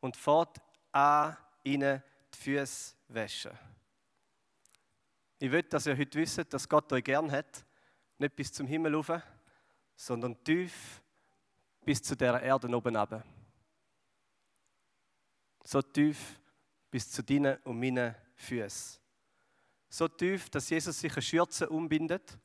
und 0.00 0.16
fährt 0.16 0.60
an, 0.90 1.36
ihnen 1.62 2.02
die 2.34 2.38
Füße 2.38 2.94
waschen. 3.08 3.52
Ich 5.38 5.50
will, 5.50 5.62
dass 5.62 5.86
ihr 5.86 5.96
heute 5.96 6.18
wisst, 6.18 6.52
dass 6.52 6.68
Gott 6.68 6.92
euch 6.92 7.04
gern 7.04 7.30
hat, 7.30 7.64
nicht 8.18 8.34
bis 8.34 8.52
zum 8.52 8.66
Himmel 8.66 8.94
rauf, 8.94 9.12
sondern 9.94 10.42
tief 10.42 11.00
bis 11.84 12.02
zu 12.02 12.16
der 12.16 12.42
Erde 12.42 12.68
oben 12.74 12.96
runter. 12.96 13.24
So 15.64 15.80
tief 15.80 16.40
bis 16.90 17.10
zu 17.10 17.22
deinen 17.22 17.56
und 17.58 17.78
meinen 17.78 18.14
Füßen. 18.34 19.00
So 19.92 20.06
tief, 20.06 20.48
dass 20.48 20.70
Jesus 20.70 21.00
sich 21.00 21.12
eine 21.12 21.20
Schürze 21.20 21.68
umbindet 21.68 22.38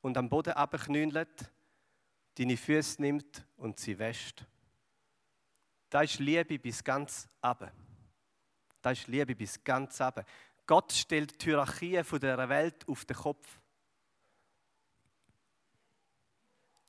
und 0.00 0.16
am 0.16 0.28
Boden 0.28 0.52
abknündelt, 0.52 1.50
deine 2.36 2.56
Füße 2.56 3.02
nimmt 3.02 3.44
und 3.56 3.80
sie 3.80 3.98
wäscht. 3.98 4.46
Da 5.90 6.02
ist 6.02 6.20
Liebe 6.20 6.56
bis 6.56 6.84
ganz 6.84 7.26
ab. 7.40 7.72
Da 8.80 8.92
ist 8.92 9.08
Liebe 9.08 9.34
bis 9.34 9.62
ganz 9.64 10.00
ab. 10.00 10.24
Gott 10.66 10.92
stellt 10.92 11.40
die 11.40 11.46
Hierarchie 11.46 12.04
von 12.04 12.20
der 12.20 12.48
Welt 12.48 12.88
auf 12.88 13.04
den 13.04 13.16
Kopf. 13.16 13.60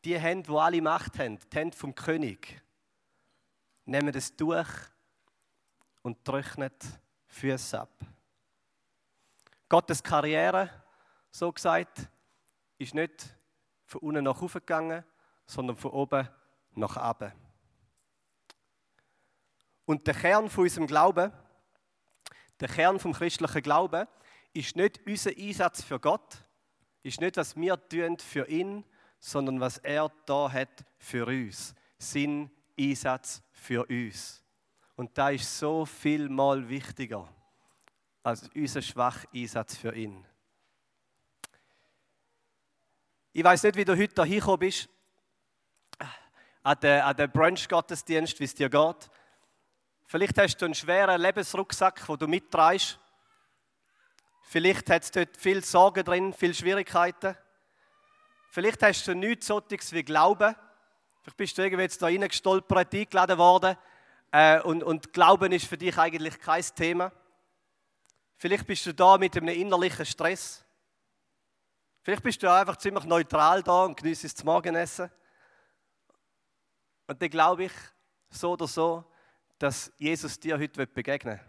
Die 0.06 0.20
Hände, 0.20 0.52
die 0.52 0.56
alle 0.56 0.82
Macht 0.84 1.18
haben, 1.18 1.40
die 1.40 1.58
Hände 1.58 1.76
vom 1.76 1.96
König, 1.96 2.62
nehmen 3.86 4.14
das 4.14 4.36
Tuch 4.36 4.68
und 6.04 6.24
trocknen 6.24 6.72
Füße 7.26 7.82
ab. 7.82 8.19
Gottes 9.70 10.02
Karriere, 10.02 10.68
so 11.30 11.52
gesagt, 11.52 12.10
ist 12.80 12.96
nicht 12.96 13.38
von 13.86 14.02
unten 14.02 14.24
nach 14.24 14.42
oben 14.42 14.54
gegangen, 14.54 15.06
sondern 15.46 15.76
von 15.78 15.92
oben 15.92 16.28
nach 16.74 16.96
unten. 16.96 17.32
Und 19.86 20.08
der 20.08 20.16
Kern 20.16 20.50
von 20.50 20.64
unserem 20.64 20.88
Glauben, 20.88 21.32
der 22.60 22.68
Kern 22.68 23.00
vom 23.00 23.14
christlichen 23.14 23.62
Glauben, 23.62 24.08
ist 24.54 24.76
nicht 24.76 25.06
unser 25.06 25.32
Einsatz 25.38 25.84
für 25.84 26.00
Gott, 26.00 26.38
ist 27.04 27.22
nicht, 27.22 27.38
was 27.38 27.56
wir 27.56 27.78
tun 27.90 28.18
für 28.18 28.48
ihn, 28.50 28.84
sondern 29.20 29.60
was 29.60 29.78
er 29.78 30.12
da 30.26 30.52
hat 30.52 30.84
für 30.98 31.28
uns. 31.28 31.76
Sein 32.00 32.50
Einsatz 32.78 33.44
für 33.52 33.86
uns. 33.86 34.44
Und 34.96 35.16
da 35.16 35.30
ist 35.30 35.60
so 35.60 35.86
viel 35.86 36.28
mal 36.28 36.68
wichtiger 36.68 37.30
als 38.30 38.50
unser 38.56 38.82
schwacher 38.82 39.28
Einsatz 39.34 39.76
für 39.76 39.94
ihn. 39.94 40.26
Ich 43.34 43.44
weiß 43.44 43.64
nicht, 43.64 43.76
wie 43.76 43.86
du 43.86 43.98
heute 43.98 44.24
hier 44.24 44.40
gekommen 44.40 44.60
bist, 44.60 44.88
an 46.64 46.80
den, 46.80 47.02
an 47.02 47.16
den 47.16 47.32
Brunch-Gottesdienst, 47.32 48.40
wie 48.40 48.44
es 48.44 48.54
dir 48.54 48.70
geht. 48.70 49.10
Vielleicht 50.06 50.38
hast 50.38 50.58
du 50.58 50.66
einen 50.66 50.76
schweren 50.76 51.20
Lebensrucksack, 51.20 52.06
den 52.06 52.18
du 52.18 52.28
mitträgst. 52.28 53.00
Vielleicht 54.44 54.90
hat 54.90 55.04
es 55.04 55.12
dort 55.12 55.38
viel 55.38 55.64
Sorgen 55.64 56.04
drin, 56.04 56.34
viel 56.34 56.54
Schwierigkeiten. 56.54 57.36
Vielleicht 58.52 58.82
hast 58.84 59.08
du 59.08 59.14
nichts 59.14 59.48
solches 59.48 59.92
wie 59.92 60.04
Glauben. 60.04 60.56
Vielleicht 61.22 61.38
bist 61.38 61.58
du 61.58 61.62
irgendwie 61.62 61.84
jetzt 61.84 62.02
da 62.02 62.08
reingestolpert, 62.08 62.94
eingeladen 62.94 63.38
worden. 63.38 63.78
Äh, 64.32 64.62
und, 64.62 64.84
und 64.84 65.14
Glauben 65.14 65.52
ist 65.52 65.68
für 65.68 65.78
dich 65.78 65.98
eigentlich 65.98 66.40
kein 66.40 66.64
Thema. 66.76 67.12
Vielleicht 68.40 68.66
bist 68.66 68.86
du 68.86 68.94
da 68.94 69.18
mit 69.18 69.36
einem 69.36 69.50
innerlichen 69.50 70.06
Stress. 70.06 70.64
Vielleicht 72.02 72.24
bist 72.24 72.42
du 72.42 72.50
einfach 72.50 72.78
ziemlich 72.78 73.04
neutral 73.04 73.62
da 73.62 73.84
und 73.84 73.98
genießt 73.98 74.24
das 74.24 74.44
Morgenessen. 74.46 75.12
Und 77.06 77.22
dann 77.22 77.30
glaube 77.30 77.66
ich 77.66 77.72
so 78.30 78.54
oder 78.54 78.66
so, 78.66 79.04
dass 79.58 79.92
Jesus 79.98 80.40
dir 80.40 80.58
heute 80.58 80.88
begegnen 80.88 81.38
will. 81.38 81.46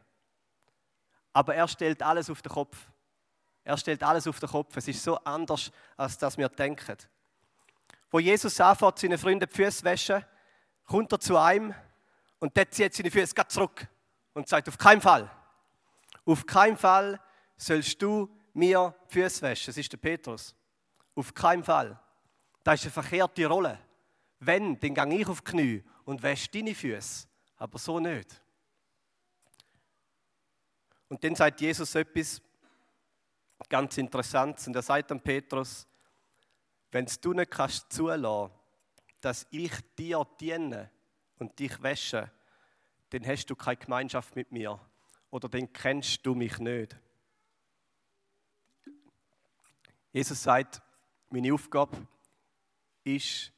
Aber 1.33 1.55
er 1.55 1.69
stellt 1.69 2.03
alles 2.03 2.29
auf 2.29 2.43
den 2.43 2.51
Kopf. 2.51 2.77
Er 3.63 3.77
stellt 3.77 4.03
alles 4.03 4.27
auf 4.27 4.41
den 4.41 4.49
Kopf. 4.49 4.77
Es 4.77 4.89
ist 4.89 5.05
so 5.05 5.17
anders, 5.19 5.71
als 5.97 6.19
das 6.19 6.37
wir 6.37 6.49
denken. 6.49 6.97
Wo 8.11 8.19
Jesus 8.19 8.61
anfängt, 8.61 8.99
seinen 8.99 9.17
Freunden 9.17 9.49
die 9.49 9.55
Füße 9.55 9.85
waschen, 9.85 10.25
kommt 10.87 11.13
er 11.13 11.21
zu 11.21 11.37
einem 11.37 11.73
und 12.41 12.57
der 12.57 12.69
zieht 12.69 12.95
seine 12.95 13.13
Füße 13.13 13.47
zurück 13.47 13.87
und 14.33 14.49
sagt: 14.49 14.69
Auf 14.69 14.77
keinen 14.77 15.01
Fall. 15.01 15.31
Auf 16.25 16.47
keinen 16.47 16.77
Fall 16.77 17.21
sollst 17.57 18.01
du 18.03 18.29
mir 18.55 18.95
Füße 19.09 19.43
waschen. 19.43 19.67
Das 19.67 19.77
ist 19.77 19.93
der 19.93 19.99
Petrus. 19.99 20.55
Auf 21.15 21.35
keinen 21.35 21.65
Fall. 21.65 21.99
Das 22.63 22.81
ist 22.81 22.87
eine 22.87 22.93
verkehrte 22.93 23.47
Rolle. 23.47 23.79
Wenn, 24.39 24.79
dann 24.79 25.11
gehe 25.11 25.21
ich 25.21 25.29
auf 25.29 25.43
die 25.43 25.51
Knie 25.51 25.85
und 26.05 26.23
wäsche 26.23 26.49
deine 26.51 26.75
Füße. 26.75 27.27
Aber 27.57 27.79
so 27.79 28.01
nicht. 28.01 28.41
Und 31.09 31.23
dann 31.23 31.35
sagt 31.35 31.61
Jesus 31.61 31.95
etwas 31.95 32.41
ganz 33.69 33.99
Interessantes. 33.99 34.67
Und 34.67 34.77
er 34.77 34.83
sagt 34.83 35.11
dann 35.11 35.21
Petrus, 35.21 35.87
wenn 36.91 37.07
du 37.21 37.33
nicht 37.33 37.51
kannst 37.51 37.93
zulassen, 37.93 38.53
dass 39.21 39.47
ich 39.51 39.73
dir 39.99 40.27
diene 40.41 40.91
und 41.39 41.59
dich 41.59 41.81
wäsche, 41.83 42.31
dann 43.11 43.27
hast 43.27 43.47
du 43.47 43.57
keine 43.57 43.77
Gemeinschaft 43.77 44.35
mit 44.35 44.51
mir 44.51 44.81
oder 45.31 45.49
dann 45.49 45.73
kennst 45.73 46.25
du 46.27 46.35
mich 46.35 46.59
nicht. 46.59 46.97
Jesus 50.13 50.43
sagt, 50.43 50.83
meine 51.29 51.55
Aufgabe 51.55 51.97
ist, 53.05 53.53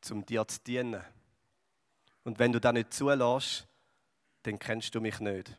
zum 0.00 0.24
dir 0.24 0.46
zu 0.46 0.60
dienen. 0.60 1.02
Und 2.24 2.38
wenn 2.38 2.52
du 2.52 2.60
das 2.60 2.72
nicht 2.72 2.92
zulässt, 2.92 3.66
dann 4.42 4.58
kennst 4.58 4.94
du 4.94 5.00
mich 5.00 5.18
nicht. 5.20 5.56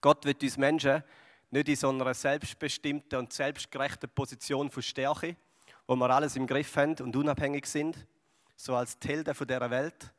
Gott 0.00 0.24
wird 0.24 0.42
uns 0.42 0.56
Menschen 0.56 1.02
nicht 1.50 1.68
in 1.68 1.76
so 1.76 1.88
einer 1.88 2.14
selbstbestimmten 2.14 3.18
und 3.18 3.32
selbstgerechten 3.32 4.08
Position 4.10 4.70
von 4.70 4.82
Stärke, 4.82 5.36
wo 5.86 5.96
wir 5.96 6.10
alles 6.10 6.36
im 6.36 6.46
Griff 6.46 6.76
haben 6.76 6.94
und 7.00 7.16
unabhängig 7.16 7.66
sind, 7.66 8.06
so 8.54 8.76
als 8.76 8.98
die 8.98 9.08
Helden 9.08 9.34
dieser 9.34 9.70
Welt. 9.70 10.12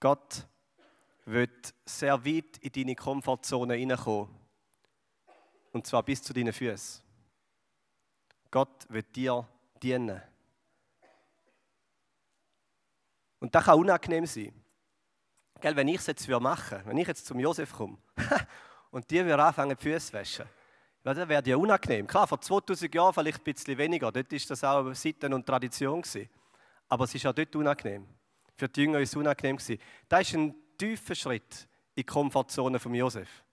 Gott 0.00 0.46
wird 1.24 1.74
sehr 1.84 2.24
weit 2.24 2.58
in 2.58 2.72
deine 2.72 2.94
Komfortzone 2.94 3.74
hineinkommen. 3.74 4.28
Und 5.72 5.86
zwar 5.86 6.02
bis 6.02 6.22
zu 6.22 6.32
deinen 6.32 6.52
Füßen. 6.52 7.02
Gott 8.50 8.86
wird 8.88 9.14
dir 9.16 9.48
dienen. 9.82 10.20
Und 13.40 13.54
das 13.54 13.64
kann 13.64 13.78
unangenehm 13.78 14.26
sein. 14.26 14.52
Gell, 15.60 15.76
wenn 15.76 15.88
ich 15.88 15.96
es 15.96 16.06
jetzt 16.06 16.28
machen 16.28 16.70
würde, 16.70 16.86
wenn 16.86 16.98
ich 16.98 17.08
jetzt 17.08 17.24
zum 17.26 17.38
Josef 17.40 17.72
komme 17.72 17.96
und 18.90 19.10
die 19.10 19.24
wir 19.24 19.38
anfangen, 19.38 19.76
die 19.76 19.82
Füße 19.82 20.08
zu 20.08 20.12
waschen, 20.12 20.46
das 21.02 21.16
wäre 21.28 21.42
ja 21.44 21.56
unangenehm. 21.56 22.06
Klar, 22.06 22.28
vor 22.28 22.40
2000 22.40 22.94
Jahren 22.94 23.12
vielleicht 23.12 23.40
ein 23.40 23.44
bisschen 23.44 23.76
weniger, 23.78 24.12
dort 24.12 24.30
war 24.30 24.38
das 24.48 24.64
auch 24.64 24.94
Sitten 24.94 25.32
und 25.32 25.46
Tradition. 25.46 26.02
Gewesen. 26.02 26.28
Aber 26.88 27.04
es 27.04 27.14
ist 27.14 27.26
auch 27.26 27.32
dort 27.32 27.56
unangenehm. 27.56 28.06
Für 28.56 28.68
die 28.68 28.82
Jünger 28.82 29.00
ist 29.00 29.10
es 29.10 29.16
unangenehm. 29.16 29.56
Gewesen. 29.56 29.80
Das 30.08 30.20
ist 30.20 30.34
ein 30.34 30.54
tiefer 30.82 31.14
Schritt 31.14 31.68
in 31.94 32.02
die 32.02 32.04
Komfortzone 32.04 32.80
von 32.80 32.92
Josef. 32.92 33.44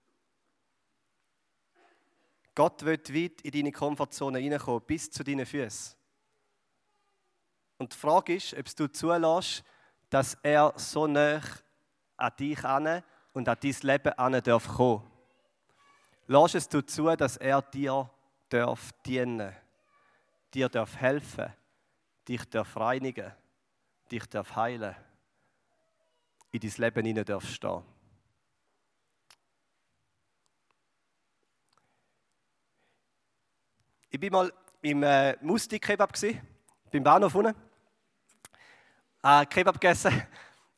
Gott 2.55 2.83
wird 2.83 3.13
weit 3.13 3.41
in 3.41 3.51
deine 3.51 3.71
Komfortzone 3.71 4.39
hineinkommen, 4.39 4.81
bis 4.87 5.11
zu 5.11 5.23
deinen 5.23 5.45
Füßen. 5.45 5.95
Und 7.77 7.93
die 7.93 7.97
Frage 7.97 8.35
ist, 8.35 8.55
ob 8.55 8.75
du 8.75 8.91
zulässt, 8.91 9.63
dass 10.09 10.37
er 10.41 10.73
so 10.75 11.05
nah 11.05 11.39
an 12.17 12.31
dich 12.39 12.63
und 13.33 13.47
an 13.47 13.57
dein 13.61 13.75
Leben 13.81 14.13
an 14.13 14.41
darf 14.41 14.67
kommen. 14.67 15.09
Du 16.27 16.81
zu, 16.81 17.15
dass 17.15 17.37
er 17.37 17.61
dir 17.61 18.09
darf 18.49 18.91
dienen, 19.05 19.55
dir 20.51 20.67
darf 20.67 20.95
helfen, 20.95 21.53
dich 22.27 22.43
darf 22.49 22.75
reinigen, 22.75 23.31
dich 24.11 24.25
darf 24.25 24.55
heilen, 24.55 24.95
in 26.51 26.59
dein 26.59 26.71
Leben 26.77 27.05
hinein 27.05 27.25
darf 27.25 27.45
stehen. 27.47 27.83
Ich 34.09 34.21
war 34.21 34.29
mal 34.31 34.53
im 34.81 35.03
äh, 35.03 35.37
Musti-Kebab, 35.41 36.13
beim 36.91 37.03
Bahnhof 37.03 37.35
unten 37.35 37.55
äh, 39.23 39.45
Kebab 39.45 39.79
gegessen. 39.79 40.23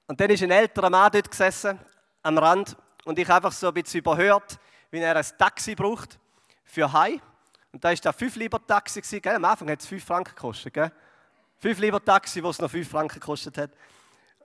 Und 0.08 0.20
dann 0.20 0.30
ist 0.30 0.44
ein 0.44 0.52
älterer 0.52 0.90
Mann 0.90 1.12
dort 1.12 1.30
gesessen, 1.30 1.80
am 2.24 2.38
Rand. 2.38 2.76
Und 3.06 3.18
ich 3.18 3.30
einfach 3.30 3.52
so 3.52 3.68
ein 3.68 3.74
bisschen 3.74 4.00
überhört, 4.00 4.60
wie 4.92 5.00
er 5.00 5.16
ein 5.16 5.26
Taxi 5.38 5.76
braucht 5.76 6.20
für 6.64 6.92
Hai. 6.92 7.20
Und 7.72 7.84
da 7.84 7.90
war 7.90 7.96
das 7.96 8.16
5 8.16 8.36
Lieber 8.36 8.66
Taxi. 8.66 9.20
Gell? 9.20 9.36
Am 9.36 9.46
Anfang 9.46 9.70
hat 9.70 9.80
es 9.80 9.88
5 9.88 10.04
Franken 10.04 10.36
gekostet. 10.36 10.74
Gell? 10.74 10.92
5 11.58 11.80
Lieber 11.80 12.04
Taxi, 12.04 12.44
wo 12.44 12.50
es 12.50 12.60
noch 12.60 12.70
5 12.70 12.90
Franken 12.90 13.20
gekostet 13.20 13.58
hat. 13.58 13.72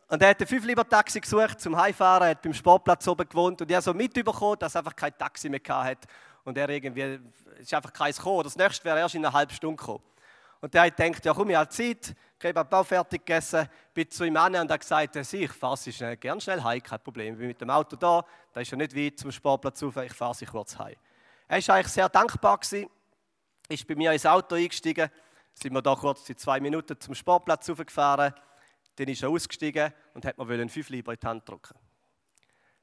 Und 0.08 0.22
er 0.22 0.30
hat 0.30 0.40
ein 0.40 0.46
5 0.46 0.64
Lieber 0.64 0.88
Taxi 0.88 1.20
gesucht 1.20 1.60
zum 1.60 1.76
Heimfahren, 1.76 2.28
hat 2.28 2.42
beim 2.42 2.54
Sportplatz 2.54 3.08
oben 3.08 3.28
gewohnt 3.28 3.60
und 3.60 3.68
ich 3.68 3.74
habe 3.74 3.82
so 3.82 3.92
mitbekommen, 3.92 4.56
dass 4.58 4.76
er 4.76 4.80
einfach 4.80 4.94
kein 4.94 5.16
Taxi 5.18 5.48
mehr 5.48 5.60
hatte. 5.68 6.06
Und 6.44 6.56
er 6.56 6.68
irgendwie, 6.68 7.18
es 7.54 7.62
ist 7.62 7.74
einfach 7.74 7.92
keins 7.92 8.18
gekommen. 8.18 8.44
Das 8.44 8.56
nächste 8.56 8.84
wäre 8.84 9.00
erst 9.00 9.16
in 9.16 9.24
einer 9.24 9.34
halben 9.34 9.52
Stunde 9.52 9.76
gekommen. 9.76 10.04
Und 10.60 10.72
der 10.72 10.82
hat 10.82 10.96
gedacht, 10.96 11.24
ja 11.24 11.34
komm, 11.34 11.50
ich 11.50 11.56
habe 11.56 11.68
Zeit, 11.68 12.14
Kebab 12.38 12.72
auch 12.72 12.86
fertig 12.86 13.26
gegessen, 13.26 13.68
bin 13.92 14.08
zu 14.08 14.24
ihm 14.24 14.36
an 14.36 14.54
und 14.54 14.70
hat 14.70 14.80
gesagt, 14.80 15.16
ich 15.16 15.52
fahre 15.52 15.76
sie 15.76 15.92
schnell, 15.92 16.16
gern 16.16 16.40
schnell 16.40 16.62
heim, 16.62 16.82
kein 16.82 17.00
Problem. 17.00 17.34
Ich 17.34 17.38
bin 17.38 17.48
mit 17.48 17.60
dem 17.60 17.70
Auto 17.70 17.96
da, 17.96 18.24
da 18.52 18.60
ist 18.60 18.70
ja 18.70 18.76
nicht 18.76 18.96
weit 18.96 19.18
zum 19.18 19.32
Sportplatz 19.32 19.82
rauf, 19.82 19.96
ich 19.96 20.12
fahre 20.12 20.34
sie 20.34 20.46
kurz 20.46 20.78
heim. 20.78 20.94
Er 21.48 21.66
war 21.66 21.74
eigentlich 21.74 21.92
sehr 21.92 22.08
dankbar, 22.08 22.58
gewesen, 22.58 22.88
ist 23.68 23.86
bei 23.86 23.94
mir 23.96 24.12
ins 24.12 24.26
Auto 24.26 24.54
eingestiegen, 24.54 25.10
sind 25.54 25.72
wir 25.72 25.82
da 25.82 25.94
kurz 25.94 26.24
die 26.24 26.36
zwei 26.36 26.60
Minuten 26.60 26.98
zum 27.00 27.14
Sportplatz 27.14 27.68
raufgefahren, 27.68 28.34
dann 28.96 29.08
ist 29.08 29.22
er 29.22 29.28
ausgestiegen 29.28 29.92
und 30.14 30.24
hat 30.24 30.38
mir 30.38 30.48
einen 30.54 30.68
5 30.68 30.88
Lieber 30.88 31.12
in 31.12 31.18
die 31.20 31.26
Hand 31.26 31.48
drücken. 31.48 31.74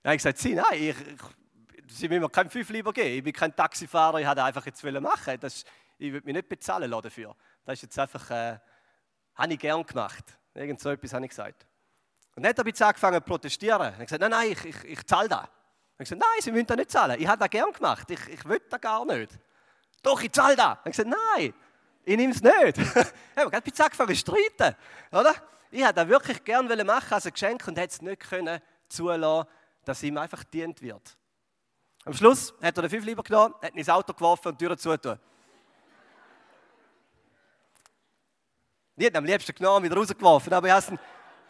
Dann 0.02 0.10
habe 0.10 0.16
ich 0.16 0.24
gesagt, 0.24 0.38
sie, 0.38 0.54
nein, 0.54 0.66
ich, 0.74 0.90
ich, 0.90 1.92
sie 1.96 2.10
will 2.10 2.20
mir 2.20 2.30
keinen 2.30 2.50
5 2.50 2.70
Lieber 2.70 2.94
geben, 2.94 3.18
ich 3.18 3.24
bin 3.24 3.34
kein 3.34 3.56
Taxifahrer, 3.56 4.20
ich 4.20 4.28
wollte 4.28 4.44
einfach 4.44 4.66
jetzt 4.66 4.84
machen, 4.84 5.40
das, 5.40 5.64
ich 5.98 6.12
würde 6.12 6.26
mich 6.26 6.36
nicht 6.36 6.50
bezahlen 6.50 6.90
lassen 6.90 7.04
dafür. 7.04 7.36
Das 7.66 7.74
ist 7.76 7.84
jetzt 7.84 8.00
einfach, 8.00 8.30
äh, 8.30 8.58
habe 9.36 9.54
ich 9.54 9.60
gern 9.60 9.84
gemacht. 9.86 10.26
Irgend 10.54 10.80
so 10.80 10.90
etwas 10.90 11.14
habe 11.14 11.26
ich 11.26 11.30
gesagt. 11.30 11.66
Und 12.36 12.44
dann 12.44 12.54
er 12.54 12.66
ein 12.66 12.84
angefangen 12.84 13.16
zu 13.16 13.22
protestieren. 13.22 13.82
Er 13.82 13.98
hat 13.98 14.00
gesagt, 14.00 14.22
nein, 14.22 14.32
nein, 14.32 14.52
ich, 14.52 14.66
ich, 14.66 14.84
ich 14.86 15.06
zahle 15.06 15.30
das. 15.30 15.44
Ich 15.44 15.46
habe 15.46 16.04
gesagt, 16.04 16.22
nein, 16.22 16.42
Sie 16.42 16.52
müssen 16.52 16.68
das 16.68 16.78
nicht 16.78 16.92
zahlen. 16.92 17.22
Ich 17.22 17.28
habe 17.28 17.40
das 17.40 17.50
gern 17.50 17.72
gemacht. 17.72 18.10
Ich, 18.10 18.28
ich 18.28 18.46
will 18.46 18.62
das 18.70 18.82
gar 18.82 19.06
nicht. 19.06 19.32
Doch, 20.02 20.22
ich 20.22 20.32
zahle 20.32 20.56
das. 20.56 20.66
Er 20.66 20.72
hat 20.72 20.84
gesagt, 20.86 21.10
nein, 21.10 21.54
ich 22.04 22.18
nehme 22.18 22.34
es 22.34 22.42
nicht. 22.42 22.96
hat 23.36 23.54
ein 23.54 23.62
bisschen 23.62 23.86
angefangen 23.86 24.10
zu 24.10 24.16
streiten. 24.16 24.76
Oder? 25.12 25.36
Ich 25.74 25.84
hätte 25.84 25.96
das 25.96 26.08
wirklich 26.08 26.44
gern 26.44 26.68
machen 26.86 27.14
als 27.14 27.26
ein 27.26 27.34
Geschenk 27.34 27.68
und 27.68 27.80
hätte 27.80 27.96
es 27.96 28.02
nicht 28.04 28.20
können 28.20 28.62
zulassen, 28.88 29.50
dass 29.84 30.04
ihm 30.04 30.20
einfach 30.20 30.44
dient 30.44 30.80
wird. 30.84 31.18
Am 32.06 32.14
Schluss 32.14 32.54
hat 32.62 32.78
er 32.78 32.84
den 32.84 32.92
fünf 32.92 33.04
lieber 33.04 33.24
genommen, 33.24 33.56
hat 33.60 33.74
ihn 33.74 33.80
ins 33.80 33.90
Auto 33.90 34.14
geworfen 34.14 34.50
und 34.50 34.62
die 34.62 34.68
Tür 34.68 34.78
zugetan. 34.78 35.20
Die 38.96 39.08
hat 39.08 39.16
am 39.16 39.26
liebsten 39.26 39.56
genommen, 39.56 39.84
wieder 39.84 39.96
rausgeworfen. 39.96 40.54
Aber 40.54 40.68
ich 40.68 40.74
habe 40.74 41.00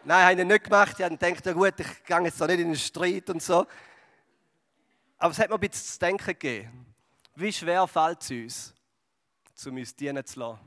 nein, 0.05 0.23
habe 0.23 0.41
ich 0.41 0.47
nicht 0.47 0.63
gemacht. 0.63 0.95
Ich 0.97 1.03
habe 1.03 1.17
gedacht, 1.17 1.45
ja 1.45 1.51
gut, 1.51 1.73
ich 1.77 2.03
gehe 2.05 2.21
jetzt 2.21 2.39
da 2.39 2.47
nicht 2.47 2.59
in 2.61 2.67
den 2.67 2.77
Streit 2.77 3.29
und 3.29 3.43
so. 3.43 3.67
Aber 5.17 5.31
es 5.31 5.39
hat 5.39 5.49
mir 5.49 5.55
ein 5.55 5.59
bisschen 5.59 5.85
zu 5.85 5.99
denken 5.99 6.25
gegeben. 6.25 6.95
Wie 7.35 7.51
schwer 7.51 7.85
fällt 7.87 8.21
es 8.21 8.31
uns, 8.31 8.73
um 9.65 9.75
uns 9.75 9.93
dienen 9.93 10.25
zu 10.25 10.39
lassen? 10.39 10.61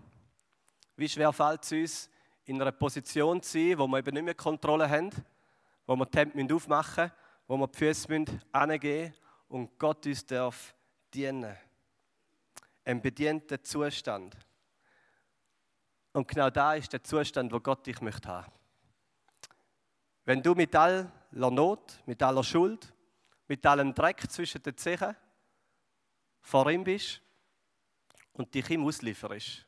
Wie 0.94 1.08
schwer 1.08 1.32
fällt 1.32 1.64
es 1.64 1.72
uns, 1.72 2.10
in 2.46 2.60
einer 2.62 2.72
Position 2.72 3.42
zu 3.42 3.58
sein, 3.58 3.78
wo 3.78 3.86
wir 3.86 3.98
eben 3.98 4.14
nicht 4.14 4.24
mehr 4.24 4.34
Kontrolle 4.34 4.88
haben, 4.88 5.10
wo 5.86 5.96
wir 5.96 6.06
die 6.06 6.18
Hände 6.18 6.54
aufmachen 6.54 7.04
müssen, 7.04 7.16
wo 7.48 7.56
wir 7.58 7.66
die 7.66 7.78
Füße 7.78 8.08
hingeben 8.08 8.40
müssen 8.52 9.14
und 9.48 9.78
Gott 9.78 10.06
uns 10.06 10.24
darf 10.24 10.74
dienen. 11.12 11.56
Ein 12.84 13.02
bedienter 13.02 13.62
Zustand. 13.62 14.36
Und 16.12 16.28
genau 16.28 16.50
da 16.50 16.74
ist 16.74 16.92
der 16.92 17.02
Zustand, 17.02 17.52
wo 17.52 17.60
Gott 17.60 17.86
dich 17.86 18.00
möchte 18.00 18.28
haben. 18.28 18.52
Wenn 20.24 20.42
du 20.42 20.54
mit 20.54 20.74
aller 20.74 21.10
Not, 21.30 22.00
mit 22.06 22.22
aller 22.22 22.42
Schuld, 22.42 22.92
mit 23.48 23.64
allem 23.66 23.92
Dreck 23.94 24.30
zwischen 24.30 24.62
den 24.62 24.76
Zehen 24.76 25.16
vor 26.40 26.70
ihm 26.70 26.84
bist 26.84 27.20
und 28.32 28.54
dich 28.54 28.70
ihm 28.70 28.84
auslieferst 28.84 29.66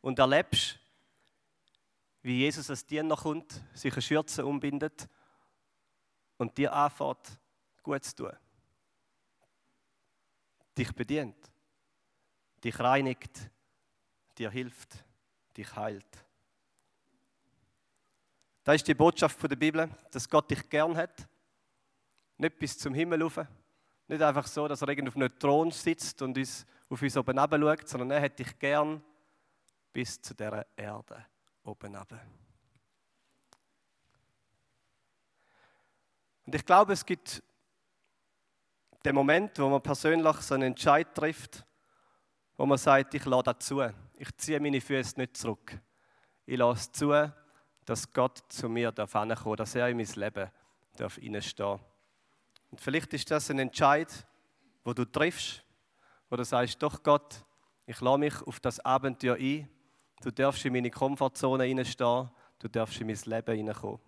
und 0.00 0.18
erlebst, 0.18 0.81
wie 2.22 2.38
Jesus 2.38 2.70
als 2.70 2.86
Diener 2.86 3.16
kommt, 3.16 3.60
sich 3.74 3.92
eine 3.92 4.02
Schürze 4.02 4.46
umbindet 4.46 5.08
und 6.38 6.56
dir 6.56 6.72
anfängt, 6.72 7.40
gut 7.82 8.04
zu 8.04 8.16
tun. 8.16 8.32
Dich 10.78 10.94
bedient, 10.94 11.36
dich 12.62 12.78
reinigt, 12.78 13.50
dir 14.38 14.50
hilft, 14.50 15.04
dich 15.56 15.74
heilt. 15.74 16.26
Das 18.64 18.76
ist 18.76 18.86
die 18.86 18.94
Botschaft 18.94 19.42
der 19.42 19.56
Bibel, 19.56 19.90
dass 20.12 20.28
Gott 20.28 20.50
dich 20.50 20.68
gern 20.70 20.96
hat. 20.96 21.28
Nicht 22.38 22.58
bis 22.58 22.78
zum 22.78 22.94
Himmel 22.94 23.22
rauf. 23.22 23.40
Nicht 24.06 24.22
einfach 24.22 24.46
so, 24.46 24.68
dass 24.68 24.82
er 24.82 24.88
auf 24.88 25.16
einem 25.16 25.38
Thron 25.38 25.70
sitzt 25.72 26.22
und 26.22 26.38
uns 26.38 26.64
auf 26.88 27.02
uns 27.02 27.16
oben 27.16 27.36
schaut, 27.36 27.88
sondern 27.88 28.12
er 28.12 28.22
hat 28.22 28.38
dich 28.38 28.58
gern 28.58 29.02
bis 29.92 30.20
zu 30.20 30.34
dieser 30.34 30.66
Erde 30.76 31.26
oben 31.64 31.94
runter. 31.94 32.20
Und 36.44 36.54
ich 36.54 36.64
glaube, 36.64 36.92
es 36.92 37.04
gibt 37.06 37.42
den 39.04 39.14
Moment, 39.14 39.58
wo 39.58 39.68
man 39.68 39.82
persönlich 39.82 40.36
so 40.36 40.54
einen 40.54 40.64
Entscheid 40.64 41.14
trifft, 41.14 41.64
wo 42.56 42.66
man 42.66 42.78
sagt, 42.78 43.14
ich 43.14 43.24
lade 43.24 43.44
dazu. 43.44 43.82
Ich 44.16 44.36
ziehe 44.36 44.60
meine 44.60 44.80
Füße 44.80 45.18
nicht 45.18 45.36
zurück. 45.36 45.78
Ich 46.46 46.58
lasse 46.58 46.92
zu, 46.92 47.32
dass 47.84 48.12
Gott 48.12 48.42
zu 48.48 48.68
mir 48.68 48.92
darf 48.92 49.12
kommen, 49.12 49.56
dass 49.56 49.74
er 49.74 49.88
in 49.88 49.96
mein 49.96 50.06
Leben 50.06 50.50
darf 50.96 51.16
hineinstehen. 51.16 51.80
Und 52.70 52.80
vielleicht 52.80 53.12
ist 53.14 53.30
das 53.30 53.50
ein 53.50 53.58
Entscheid, 53.58 54.08
wo 54.84 54.92
du 54.92 55.04
triffst, 55.04 55.64
wo 56.28 56.36
du 56.36 56.44
sagst, 56.44 56.82
doch 56.82 57.02
Gott, 57.02 57.44
ich 57.86 58.00
lasse 58.00 58.18
mich 58.18 58.42
auf 58.42 58.60
das 58.60 58.80
Abenteuer 58.80 59.36
ein 59.36 59.68
Du 60.22 60.30
darfst 60.30 60.64
in 60.64 60.72
meine 60.72 60.90
Komfortzone 60.90 61.64
hineinstehen, 61.64 62.30
du 62.60 62.68
darfst 62.68 63.00
in 63.00 63.08
mein 63.08 63.18
Leben 63.24 63.56
hineinkommen. 63.56 63.98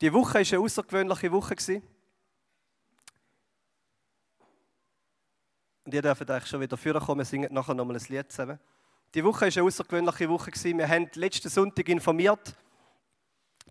Die 0.00 0.12
Woche 0.12 0.34
war 0.34 0.40
eine 0.40 0.58
außergewöhnliche 0.58 1.32
Woche. 1.32 1.82
Und 5.84 5.94
ihr 5.94 6.02
dürft 6.02 6.28
eigentlich 6.28 6.46
schon 6.46 6.60
wieder 6.60 6.76
vorkommen, 6.76 7.20
wir 7.20 7.24
singen 7.24 7.54
nachher 7.54 7.74
nochmal 7.74 7.96
ein 7.96 8.04
Lied 8.08 8.32
zusammen. 8.32 8.58
Die 9.14 9.22
Woche 9.22 9.42
war 9.42 9.48
eine 9.48 9.62
außergewöhnliche 9.62 10.28
Woche. 10.28 10.50
Wir 10.50 10.88
haben 10.88 11.08
letzten 11.14 11.48
Sonntag 11.48 11.88
informiert, 11.88 12.56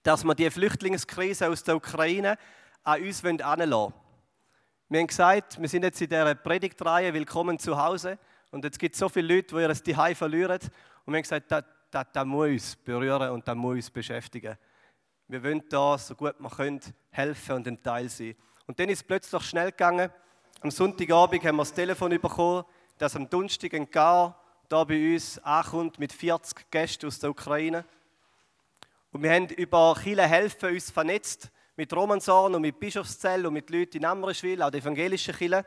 dass 0.04 0.24
wir 0.24 0.36
die 0.36 0.50
Flüchtlingskrise 0.50 1.50
aus 1.50 1.64
der 1.64 1.76
Ukraine 1.76 2.38
an 2.84 3.02
uns 3.02 3.22
heranlassen 3.22 3.72
wollen. 3.72 4.03
Wir 4.94 5.00
haben 5.00 5.08
gesagt, 5.08 5.60
wir 5.60 5.68
sind 5.68 5.82
jetzt 5.82 6.00
in 6.02 6.08
dieser 6.08 6.36
Predigtreihe 6.36 7.12
Willkommen 7.12 7.58
zu 7.58 7.76
Hause. 7.76 8.20
Und 8.52 8.64
jetzt 8.64 8.78
gibt 8.78 8.94
es 8.94 9.00
so 9.00 9.10
viele 9.10 9.34
Leute, 9.34 9.56
die 9.56 9.62
ihr 9.64 9.74
Zuhause 9.74 10.14
verlieren. 10.14 10.60
Und 11.04 11.14
wir 11.14 11.16
haben 11.16 11.24
gesagt, 11.24 11.52
das, 11.52 11.64
das, 11.90 12.06
das 12.14 12.24
muss 12.24 12.48
uns 12.48 12.76
berühren 12.76 13.32
und 13.32 13.48
das 13.48 13.56
muss 13.56 13.74
uns 13.74 13.90
beschäftigen. 13.90 14.56
Wir 15.28 15.44
wollen 15.44 15.64
da, 15.68 15.98
so 15.98 16.14
gut 16.14 16.36
wir 16.38 16.48
können, 16.48 16.80
helfen 17.10 17.56
und 17.56 17.68
ein 17.68 17.82
Teil 17.82 18.08
sein. 18.08 18.36
Und 18.68 18.80
dann 18.80 18.88
ist 18.88 19.00
es 19.00 19.04
plötzlich 19.04 19.42
schnell 19.42 19.72
gegangen. 19.72 20.12
Am 20.62 20.70
Sonntagabend 20.70 21.44
haben 21.44 21.56
wir 21.56 21.64
das 21.64 21.74
Telefon 21.74 22.12
bekommen, 22.12 22.64
dass 23.00 23.16
am 23.16 23.28
Donnerstag 23.28 23.74
ein 23.74 23.90
Gar 23.90 24.40
da 24.70 24.84
bei 24.84 25.16
uns 25.16 25.40
ankommt 25.40 25.98
mit 25.98 26.14
40 26.14 26.70
Gästen 26.70 27.08
aus 27.08 27.18
der 27.18 27.32
Ukraine. 27.32 27.84
Und 29.12 29.24
wir 29.24 29.32
haben 29.32 29.48
über 29.48 29.96
viele 29.96 30.22
helfen 30.22 30.70
uns 30.70 30.92
vernetzt 30.92 31.50
mit 31.76 31.92
Romanshorn 31.94 32.56
und 32.56 32.62
mit 32.62 32.80
Bischofszell 32.80 33.46
und 33.46 33.54
mit 33.54 33.70
Leuten 33.70 33.98
in 33.98 34.06
Amriswil, 34.06 34.62
auch 34.62 34.70
der 34.70 34.82
evangelischen 34.82 35.36
Kirche. 35.36 35.66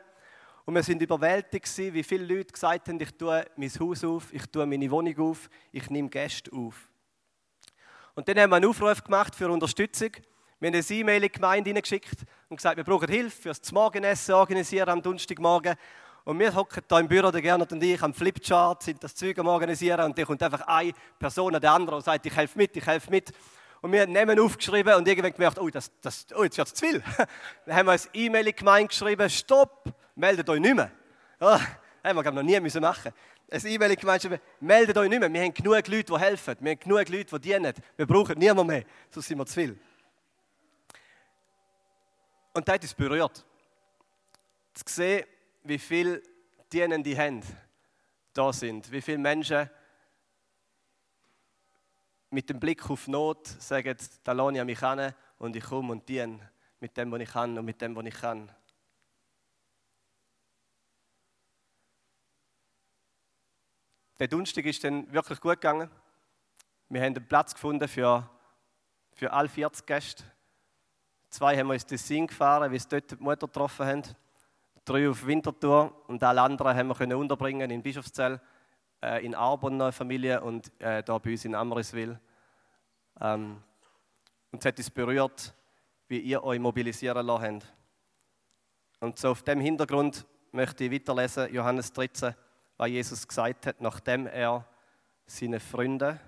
Und 0.65 0.75
wir 0.75 0.83
sind 0.83 1.01
überwältigt 1.01 1.77
wie 1.77 2.03
viele 2.03 2.25
Leute 2.25 2.51
gesagt 2.51 2.89
haben, 2.89 2.99
ich 2.99 3.11
tue 3.11 3.45
mein 3.55 3.69
Haus 3.79 4.03
auf, 4.03 4.33
ich 4.33 4.45
tue 4.47 4.65
meine 4.65 4.91
Wohnung 4.91 5.17
auf, 5.19 5.49
ich 5.71 5.89
nehme 5.89 6.09
Gäste 6.09 6.51
auf. 6.51 6.89
Und 8.15 8.27
dann 8.27 8.39
haben 8.39 8.49
wir 8.49 8.55
einen 8.57 8.69
Aufruf 8.69 9.03
gemacht 9.03 9.35
für 9.35 9.49
Unterstützung. 9.49 10.11
Wir 10.59 10.69
haben 10.69 10.75
eine 10.75 10.83
E-Mail 10.89 11.17
in 11.17 11.21
die 11.21 11.31
Gemeinde 11.31 11.69
hineingeschickt 11.69 12.25
und 12.49 12.57
gesagt, 12.57 12.77
wir 12.77 12.83
brauchen 12.83 13.07
Hilfe 13.07 13.41
für 13.41 13.49
das 13.49 13.71
Morgenessen 13.71 14.33
organisieren 14.33 14.89
am 14.89 15.01
Donnerstagmorgen. 15.01 15.75
Und 16.25 16.39
wir 16.39 16.53
hocken 16.53 16.83
hier 16.89 16.99
im 16.99 17.07
Büro, 17.07 17.31
der 17.31 17.41
Gernot 17.41 17.71
und 17.71 17.83
ich, 17.83 18.01
am 18.01 18.13
Flipchart, 18.13 18.83
sind 18.83 19.01
das 19.01 19.15
Zeug 19.15 19.37
am 19.39 19.47
Organisieren 19.47 20.01
und 20.05 20.17
da 20.17 20.25
kommt 20.25 20.43
einfach 20.43 20.67
eine 20.67 20.91
Person 21.17 21.55
an 21.55 21.61
der 21.61 21.71
anderen 21.71 21.97
und 21.97 22.03
sagt, 22.03 22.25
ich 22.25 22.35
helfe 22.35 22.57
mit, 22.57 22.75
ich 22.75 22.85
helfe 22.85 23.09
mit. 23.09 23.31
Und 23.81 23.91
wir 23.91 24.01
haben 24.01 24.11
Namen 24.11 24.39
aufgeschrieben 24.39 24.95
und 24.95 25.07
irgendwann 25.07 25.33
gemerkt, 25.33 25.59
oh, 25.59 25.69
das, 25.69 25.91
das, 26.01 26.25
oh 26.35 26.43
jetzt 26.43 26.57
wird 26.57 26.67
es 26.67 26.73
zu 26.73 26.85
viel. 26.85 27.03
Dann 27.65 27.75
haben 27.75 27.85
wir 27.85 27.93
ein 27.93 27.99
E-Mail 28.13 28.53
Gemeinde 28.53 28.87
geschrieben, 28.87 29.29
stopp, 29.29 29.93
meldet 30.15 30.49
euch 30.49 30.59
nicht 30.59 30.75
mehr. 30.75 30.91
Ja, 31.39 31.59
haben 32.03 32.23
wir 32.23 32.31
noch 32.31 32.43
nie 32.43 32.59
müssen 32.59 32.81
machen 32.81 33.13
ein 33.49 33.65
E-Mail 33.65 33.95
Gemeinde 33.95 34.27
geschrieben, 34.27 34.43
meldet 34.59 34.97
euch 34.97 35.09
nicht 35.09 35.19
mehr. 35.19 35.31
Wir 35.31 35.41
haben 35.41 35.53
genug 35.53 35.87
Leute, 35.87 36.03
die 36.03 36.19
helfen. 36.19 36.55
Wir 36.59 36.71
haben 36.71 36.79
genug 36.79 37.09
Leute, 37.09 37.39
die 37.39 37.39
dienen. 37.39 37.73
Wir 37.95 38.05
brauchen 38.05 38.37
niemanden 38.37 38.67
mehr, 38.67 38.83
sonst 39.09 39.27
sind 39.27 39.37
wir 39.37 39.45
zu 39.45 39.53
viel. 39.53 39.79
Und 42.53 42.67
das 42.67 42.75
hat 42.75 42.81
uns 42.81 42.93
berührt. 42.93 43.45
Zu 44.73 44.83
sehen, 44.87 45.25
wie 45.63 45.79
viele 45.79 46.21
dienende 46.71 47.15
Hände 47.15 47.47
da 48.33 48.51
sind. 48.51 48.91
Wie 48.91 49.01
viele 49.01 49.17
Menschen 49.17 49.69
mit 52.29 52.49
dem 52.49 52.59
Blick 52.59 52.89
auf 52.89 53.07
Not 53.07 53.47
sagen, 53.47 53.95
da 54.23 54.31
lasse 54.33 54.57
ich 54.57 54.63
mich 54.63 54.83
an 54.83 55.13
und 55.37 55.55
ich 55.55 55.63
komme 55.63 55.93
und 55.93 56.07
diene 56.07 56.39
mit 56.79 56.95
dem, 56.97 57.11
was 57.11 57.21
ich 57.21 57.29
kann 57.29 57.57
und 57.57 57.65
mit 57.65 57.81
dem, 57.81 57.95
was 57.95 58.05
ich 58.05 58.13
kann. 58.13 58.51
Der 64.19 64.27
Donnerstag 64.27 64.65
ist 64.65 64.83
dann 64.83 65.11
wirklich 65.13 65.39
gut 65.39 65.61
gegangen. 65.61 65.89
Wir 66.89 67.01
haben 67.01 67.15
einen 67.15 67.27
Platz 67.27 67.53
gefunden 67.53 67.87
für, 67.87 68.27
für 69.13 69.31
alle 69.31 69.47
40 69.47 69.85
Gäste. 69.85 70.23
Zwei 71.29 71.57
haben 71.57 71.67
wir 71.67 71.75
ins 71.75 71.85
Tessin 71.85 72.25
gefahren, 72.25 72.71
weil 72.71 72.79
sie 72.79 72.87
dort 72.89 73.11
die 73.11 73.15
Mutter 73.17 73.45
getroffen 73.45 73.85
haben. 73.85 74.03
Drei 74.85 75.09
auf 75.09 75.25
Winterthur 75.25 76.03
und 76.07 76.23
alle 76.23 76.41
anderen 76.41 76.75
haben 76.75 76.87
wir 76.87 77.17
unterbringen 77.17 77.69
in 77.69 77.83
Bischofszell 77.83 78.41
äh, 79.01 79.25
in 79.25 79.35
Arbon 79.35 79.81
eine 79.81 79.91
Familie 79.91 80.41
und 80.41 80.71
äh, 80.79 81.03
da 81.03 81.17
bei 81.17 81.31
uns 81.31 81.45
in 81.45 81.55
Amriswil. 81.55 82.19
Ähm, 83.19 83.61
und 84.51 84.59
es 84.59 84.65
hat 84.65 84.77
uns 84.77 84.89
berührt, 84.89 85.53
wie 86.07 86.19
ihr 86.19 86.43
euch 86.43 86.59
mobilisieren 86.59 87.25
lassen 87.25 87.61
habt. 87.61 87.73
Und 88.99 89.19
so 89.19 89.29
auf 89.29 89.43
dem 89.43 89.59
Hintergrund 89.59 90.25
möchte 90.51 90.85
ich 90.85 90.91
weiterlesen, 90.91 91.53
Johannes 91.53 91.91
13, 91.93 92.33
was 92.77 92.89
Jesus 92.89 93.27
gesagt 93.27 93.67
hat, 93.67 93.81
nachdem 93.81 94.27
er 94.27 94.65
seine 95.25 95.59
Freunde 95.59 96.19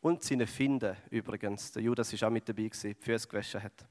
und 0.00 0.22
seine 0.22 0.46
Finde 0.46 0.96
übrigens, 1.10 1.72
der 1.72 1.82
Judas 1.82 2.12
ist 2.12 2.24
auch 2.24 2.30
mit 2.30 2.48
dabei 2.48 2.64
gewesen, 2.64 2.94
die 2.98 3.04
Füße 3.04 3.28
gewaschen 3.28 3.62
hat. 3.62 3.86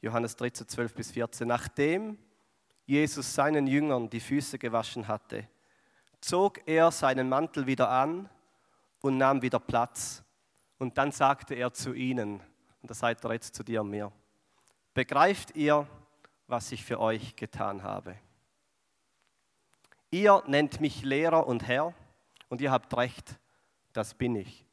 Johannes 0.00 0.36
13, 0.36 0.68
12 0.68 0.94
bis 0.94 1.10
14. 1.10 1.46
Nachdem 1.46 2.18
Jesus 2.86 3.34
seinen 3.34 3.66
Jüngern 3.66 4.08
die 4.08 4.20
Füße 4.20 4.58
gewaschen 4.58 5.06
hatte, 5.06 5.46
zog 6.20 6.66
er 6.66 6.90
seinen 6.90 7.28
Mantel 7.28 7.66
wieder 7.66 7.90
an 7.90 8.28
und 9.00 9.18
nahm 9.18 9.42
wieder 9.42 9.58
Platz. 9.58 10.22
Und 10.78 10.98
dann 10.98 11.12
sagte 11.12 11.54
er 11.54 11.72
zu 11.72 11.92
ihnen, 11.92 12.40
und 12.82 12.90
das 12.90 13.00
seid 13.00 13.24
ihr 13.24 13.32
jetzt 13.32 13.54
zu 13.54 13.62
dir 13.62 13.82
und 13.82 13.90
mir, 13.90 14.12
begreift 14.94 15.56
ihr, 15.56 15.86
was 16.46 16.72
ich 16.72 16.84
für 16.84 17.00
euch 17.00 17.36
getan 17.36 17.82
habe? 17.82 18.16
Ihr 20.10 20.42
nennt 20.46 20.80
mich 20.80 21.02
Lehrer 21.02 21.46
und 21.46 21.66
Herr, 21.68 21.94
und 22.48 22.60
ihr 22.60 22.70
habt 22.70 22.94
recht, 22.96 23.38
das 23.92 24.12
bin 24.14 24.34
ich. 24.34 24.66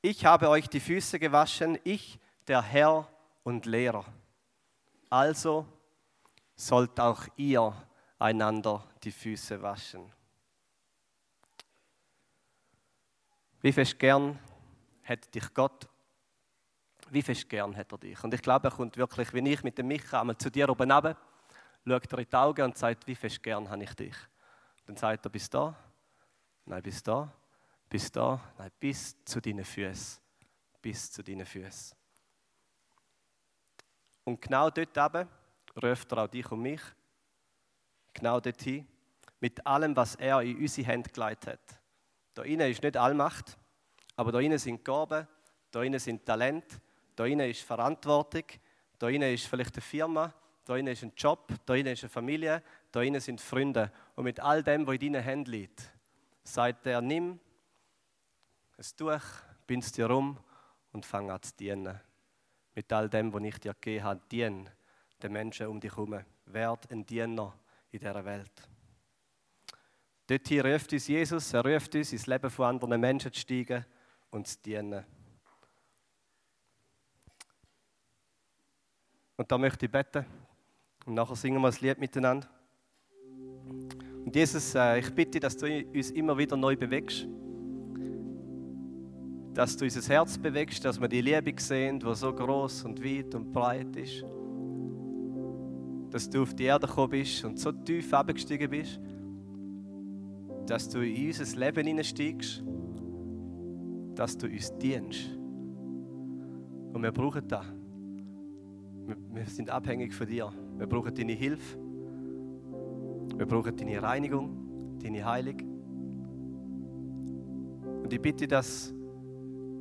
Ich 0.00 0.24
habe 0.24 0.48
euch 0.48 0.68
die 0.68 0.80
Füße 0.80 1.18
gewaschen, 1.18 1.78
ich, 1.82 2.20
der 2.46 2.62
Herr 2.62 3.08
und 3.42 3.66
Lehrer. 3.66 4.04
Also 5.10 5.66
sollt 6.54 6.98
auch 7.00 7.24
ihr 7.36 7.74
einander 8.18 8.84
die 9.02 9.12
Füße 9.12 9.60
waschen. 9.60 10.12
Wie 13.60 13.72
fest 13.72 13.98
gern 13.98 14.38
hätte 15.02 15.30
dich 15.30 15.52
Gott 15.52 15.88
wie 17.10 17.22
fest 17.22 17.48
gern 17.48 17.76
hat 17.76 17.92
er 17.92 17.98
dich? 17.98 18.22
Und 18.24 18.34
ich 18.34 18.42
glaube, 18.42 18.68
er 18.68 18.70
kommt 18.70 18.96
wirklich, 18.96 19.32
wenn 19.32 19.46
ich 19.46 19.62
mit 19.62 19.78
dem 19.78 19.88
Micha 19.88 20.20
einmal 20.20 20.36
zu 20.36 20.50
dir 20.50 20.68
oben 20.68 20.90
runter, 20.90 21.16
schaut 21.86 22.12
er 22.12 22.18
in 22.18 22.26
die 22.28 22.36
Augen 22.36 22.62
und 22.62 22.78
sagt, 22.78 23.06
wie 23.06 23.14
fest 23.14 23.42
gern 23.42 23.68
habe 23.68 23.84
ich 23.84 23.94
dich? 23.94 24.16
Dann 24.86 24.96
sagt 24.96 25.26
er, 25.26 25.30
bis 25.30 25.48
da? 25.48 25.74
Nein, 26.64 26.82
bis 26.82 27.02
da. 27.02 27.32
Bis 27.88 28.10
da? 28.10 28.40
Nein, 28.58 28.70
bis 28.80 29.24
zu 29.24 29.40
deinen 29.40 29.64
Füßen. 29.64 30.20
Bis 30.82 31.12
zu 31.12 31.22
deinen 31.22 31.46
Füßen. 31.46 31.96
Und 34.24 34.40
genau 34.40 34.70
dort 34.70 34.96
eben 34.96 35.28
ruft 35.80 36.12
er 36.12 36.18
auch 36.18 36.28
dich 36.28 36.50
und 36.50 36.60
mich. 36.60 36.80
Genau 38.16 38.40
dorthin. 38.40 38.86
Mit 39.40 39.64
allem, 39.66 39.94
was 39.94 40.14
er 40.14 40.40
in 40.40 40.56
unsere 40.56 40.88
Hände 40.88 41.10
gelegt 41.10 41.46
hat. 41.46 41.60
Da 42.32 42.42
innen 42.42 42.70
ist 42.70 42.82
nicht 42.82 42.96
Allmacht, 42.96 43.56
aber 44.16 44.32
da 44.32 44.40
innen 44.40 44.58
sind 44.58 44.84
Gaben, 44.84 45.28
da 45.70 45.82
innen 45.82 46.00
sind 46.00 46.24
Talente, 46.24 46.80
da 47.14 47.26
innen 47.26 47.50
ist 47.50 47.62
Verantwortung, 47.62 48.44
da 48.98 49.08
innen 49.08 49.32
ist 49.32 49.46
vielleicht 49.46 49.74
eine 49.74 49.82
Firma, 49.82 50.34
da 50.64 50.76
innen 50.76 50.92
ist 50.92 51.02
ein 51.02 51.12
Job, 51.16 51.52
da 51.66 51.74
innen 51.74 51.92
ist 51.92 52.04
eine 52.04 52.10
Familie, 52.10 52.62
da 52.90 53.02
innen 53.02 53.20
sind 53.20 53.40
Freunde. 53.40 53.92
Und 54.14 54.24
mit 54.24 54.40
all 54.40 54.62
dem, 54.62 54.86
was 54.86 54.94
in 54.96 55.12
deinen 55.12 55.22
Händen 55.22 55.50
liegt, 55.50 55.92
sagt 56.42 56.86
er, 56.86 57.02
nimm 57.02 57.38
es 58.78 58.94
Tuch, 58.96 59.22
bind 59.66 59.84
es 59.84 59.92
dir 59.92 60.10
um 60.10 60.38
und 60.92 61.04
fang 61.04 61.30
an 61.30 61.42
zu 61.42 61.54
dienen. 61.56 62.00
Mit 62.74 62.92
all 62.92 63.08
dem, 63.10 63.32
was 63.32 63.42
ich 63.42 63.58
dir 63.58 63.74
gegeben 63.74 64.04
habe, 64.04 64.20
dien 64.30 64.70
den 65.22 65.32
Menschen 65.32 65.66
um 65.66 65.80
dich 65.80 65.92
herum. 65.92 66.18
Werd 66.46 66.90
ein 66.90 67.04
Diener 67.04 67.54
in 67.90 67.98
dieser 67.98 68.24
Welt. 68.24 68.52
Dort 70.26 70.48
hier 70.48 70.64
ruft 70.64 70.92
uns 70.92 71.06
Jesus, 71.06 71.52
er 71.52 71.64
ruft 71.64 71.94
uns, 71.94 72.12
ins 72.12 72.26
Leben 72.26 72.50
von 72.50 72.66
anderen 72.66 73.00
Menschen 73.00 73.32
zu 73.32 73.40
steigen 73.40 73.84
und 74.30 74.46
zu 74.46 74.58
dienen. 74.60 75.04
Und 79.36 79.52
da 79.52 79.58
möchte 79.58 79.86
ich 79.86 79.92
beten. 79.92 80.24
Und 81.04 81.14
nachher 81.14 81.36
singen 81.36 81.60
wir 81.60 81.68
ein 81.68 81.76
Lied 81.80 81.98
miteinander. 81.98 82.48
Und 84.24 84.34
Jesus, 84.34 84.74
äh, 84.74 84.98
ich 84.98 85.14
bitte, 85.14 85.38
dass 85.38 85.56
du 85.56 85.66
uns 85.66 86.10
immer 86.10 86.36
wieder 86.36 86.56
neu 86.56 86.74
bewegst. 86.74 87.28
Dass 89.54 89.76
du 89.76 89.84
unser 89.84 90.12
Herz 90.12 90.36
bewegst, 90.36 90.84
dass 90.84 91.00
wir 91.00 91.06
die 91.06 91.20
Liebe 91.20 91.54
sehen, 91.60 92.00
die 92.00 92.14
so 92.14 92.32
groß 92.32 92.84
und 92.84 93.04
weit 93.04 93.34
und 93.34 93.52
breit 93.52 93.94
ist. 93.94 94.24
Dass 96.10 96.28
du 96.28 96.42
auf 96.42 96.54
die 96.54 96.64
Erde 96.64 96.86
gekommen 96.86 97.10
bist 97.10 97.44
und 97.44 97.58
so 97.58 97.72
tief 97.72 98.12
abgestiegen 98.12 98.70
bist, 98.70 99.00
dass 100.66 100.88
du 100.88 101.00
in 101.00 101.26
unser 101.28 101.58
Leben 101.58 101.86
hineinsteigst, 101.86 102.62
dass 104.14 104.36
du 104.36 104.46
uns 104.46 104.76
dienst. 104.78 105.30
Und 106.92 107.02
wir 107.02 107.12
brauchen 107.12 107.46
das. 107.46 107.66
Wir 109.32 109.46
sind 109.46 109.70
abhängig 109.70 110.14
von 110.14 110.26
dir. 110.26 110.52
Wir 110.78 110.86
brauchen 110.86 111.14
deine 111.14 111.32
Hilfe. 111.32 111.78
Wir 113.36 113.46
brauchen 113.46 113.76
deine 113.76 114.02
Reinigung, 114.02 114.98
deine 115.02 115.24
Heilung. 115.24 115.76
Und 118.02 118.12
ich 118.12 118.20
bitte, 118.20 118.48
dass 118.48 118.94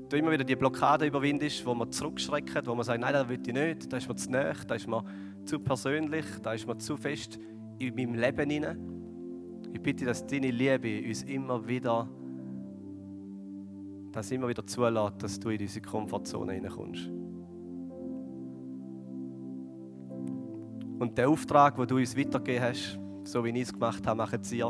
du 0.10 0.18
immer 0.18 0.32
wieder 0.32 0.44
die 0.44 0.56
Blockade 0.56 1.06
überwindest, 1.06 1.66
wo 1.66 1.74
man 1.74 1.92
zurückschreckt, 1.92 2.68
wo 2.68 2.76
man 2.76 2.84
sagt, 2.84 3.00
nein, 3.00 3.14
das 3.14 3.28
will 3.30 3.40
ich 3.46 3.54
nicht, 3.54 3.92
da 3.92 3.98
ist 3.98 4.08
mir 4.08 4.16
zu 4.16 4.32
nah, 4.32 4.54
da 4.68 4.76
ist 4.76 4.88
mir 4.88 5.04
zu 5.46 5.60
persönlich, 5.60 6.26
da 6.42 6.54
ist 6.54 6.68
mir 6.68 6.78
zu 6.78 6.98
fest 6.98 7.40
in 7.80 7.96
meinem 7.96 8.16
Leben 8.16 8.50
hinein. 8.50 8.96
Ich 9.74 9.82
bitte, 9.82 10.06
dass 10.06 10.26
deine 10.26 10.52
Liebe 10.52 11.08
uns 11.08 11.24
immer 11.24 11.68
wieder, 11.68 12.10
dass 14.12 14.32
immer 14.32 14.48
wieder 14.48 14.66
zulässt, 14.66 15.22
dass 15.22 15.40
du 15.40 15.50
in 15.50 15.58
diese 15.58 15.82
Komfortzone 15.82 16.54
hineinkommst. 16.54 17.10
Und 20.98 21.18
der 21.18 21.30
Auftrag, 21.30 21.76
den 21.76 21.88
du 21.88 21.98
uns 21.98 22.18
weitergegeben 22.18 22.64
hast, 22.64 23.00
so 23.26 23.44
wie 23.44 23.50
ich 23.50 23.64
es 23.64 23.74
gemacht 23.74 24.08
habe, 24.08 24.18
machen 24.18 24.42
sie, 24.44 24.64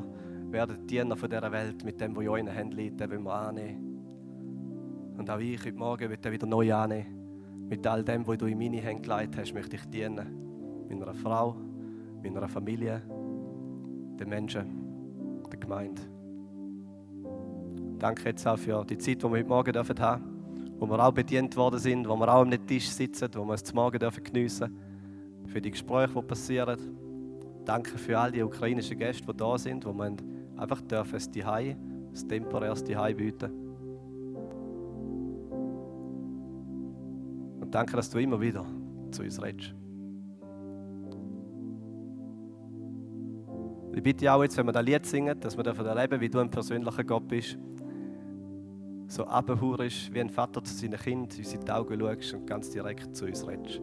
werden 0.49 0.87
Diener 0.87 1.15
von 1.15 1.29
dieser 1.29 1.51
Welt 1.51 1.83
mit 1.83 2.01
dem, 2.01 2.15
was 2.15 2.23
in 2.23 2.29
euren 2.29 2.47
Händen 2.47 2.77
liegt, 2.77 2.99
den 2.99 3.11
wollen 3.11 3.23
wir 3.23 3.33
annehmen. 3.33 5.15
Und 5.17 5.29
auch 5.29 5.39
ich 5.39 5.63
heute 5.63 5.77
Morgen 5.77 6.09
will 6.09 6.17
den 6.17 6.31
wieder 6.31 6.47
neu 6.47 6.73
annehmen. 6.73 7.67
Mit 7.69 7.85
all 7.85 8.03
dem, 8.03 8.25
was 8.27 8.37
du 8.37 8.47
in 8.47 8.57
meine 8.57 8.77
Hände 8.77 9.01
gelegt 9.07 9.37
hast, 9.37 9.53
möchte 9.53 9.75
ich 9.75 9.85
dienen. 9.85 10.44
Meiner 10.89 11.13
Frau, 11.13 11.55
meiner 12.23 12.47
Familie, 12.47 13.01
den 14.19 14.29
Menschen, 14.29 14.65
der 15.51 15.59
Gemeinde. 15.59 16.01
Danke 17.99 18.29
jetzt 18.29 18.45
auch 18.47 18.57
für 18.57 18.83
die 18.85 18.97
Zeit, 18.97 19.21
die 19.21 19.23
wir 19.23 19.37
heute 19.37 19.47
Morgen 19.47 19.75
haben 19.75 19.95
dürfen, 19.95 20.35
wo 20.79 20.85
wir 20.87 20.99
auch 20.99 21.11
bedient 21.11 21.55
worden 21.55 21.79
sind, 21.79 22.07
wo 22.07 22.15
wir 22.15 22.27
auch 22.27 22.41
am 22.41 22.67
Tisch 22.67 22.89
sitzen, 22.89 23.29
wo 23.35 23.45
wir 23.45 23.53
es 23.53 23.63
zum 23.63 23.75
Morgen 23.75 23.99
dürfen 23.99 24.23
für 25.47 25.61
die 25.61 25.71
Gespräche, 25.71 26.13
die 26.13 26.21
passieren. 26.21 26.79
Danke 27.63 27.97
für 27.97 28.19
all 28.19 28.31
die 28.31 28.43
ukrainischen 28.43 28.97
Gäste, 28.97 29.25
die 29.25 29.37
da 29.37 29.57
sind, 29.57 29.85
wo 29.85 29.93
man 29.93 30.17
einfach 30.57 30.81
dürfen 30.81 31.13
das 31.13 31.31
Zuhause, 31.31 31.75
das 32.11 32.27
temporäres 32.27 32.83
Zuhause 32.83 33.15
bieten. 33.15 33.51
Und 37.61 37.73
danke, 37.73 37.95
dass 37.95 38.09
du 38.09 38.19
immer 38.19 38.39
wieder 38.39 38.65
zu 39.11 39.23
uns 39.23 39.41
redest. 39.41 39.73
Bitte 44.05 44.31
auch 44.31 44.43
jetzt, 44.43 44.55
wenn 44.55 44.67
wir 44.67 44.71
das 44.71 44.85
Lied 44.85 45.03
singen, 45.03 45.39
dass 45.39 45.57
wir 45.57 45.63
davon 45.63 45.83
erleben, 45.87 46.21
wie 46.21 46.29
du 46.29 46.37
ein 46.37 46.51
persönlicher 46.51 47.03
Gott 47.03 47.27
bist. 47.27 47.57
So 49.07 49.25
abhurisch 49.25 50.11
wie 50.13 50.21
ein 50.21 50.29
Vater 50.29 50.63
zu 50.63 50.75
seinen 50.75 50.99
Kindern, 50.99 51.35
uns 51.35 51.53
in 51.53 51.65
die 51.65 51.71
Augen 51.71 51.99
schaust 51.99 52.35
und 52.35 52.45
ganz 52.45 52.69
direkt 52.69 53.15
zu 53.17 53.25
uns 53.25 53.47
redest. 53.47 53.81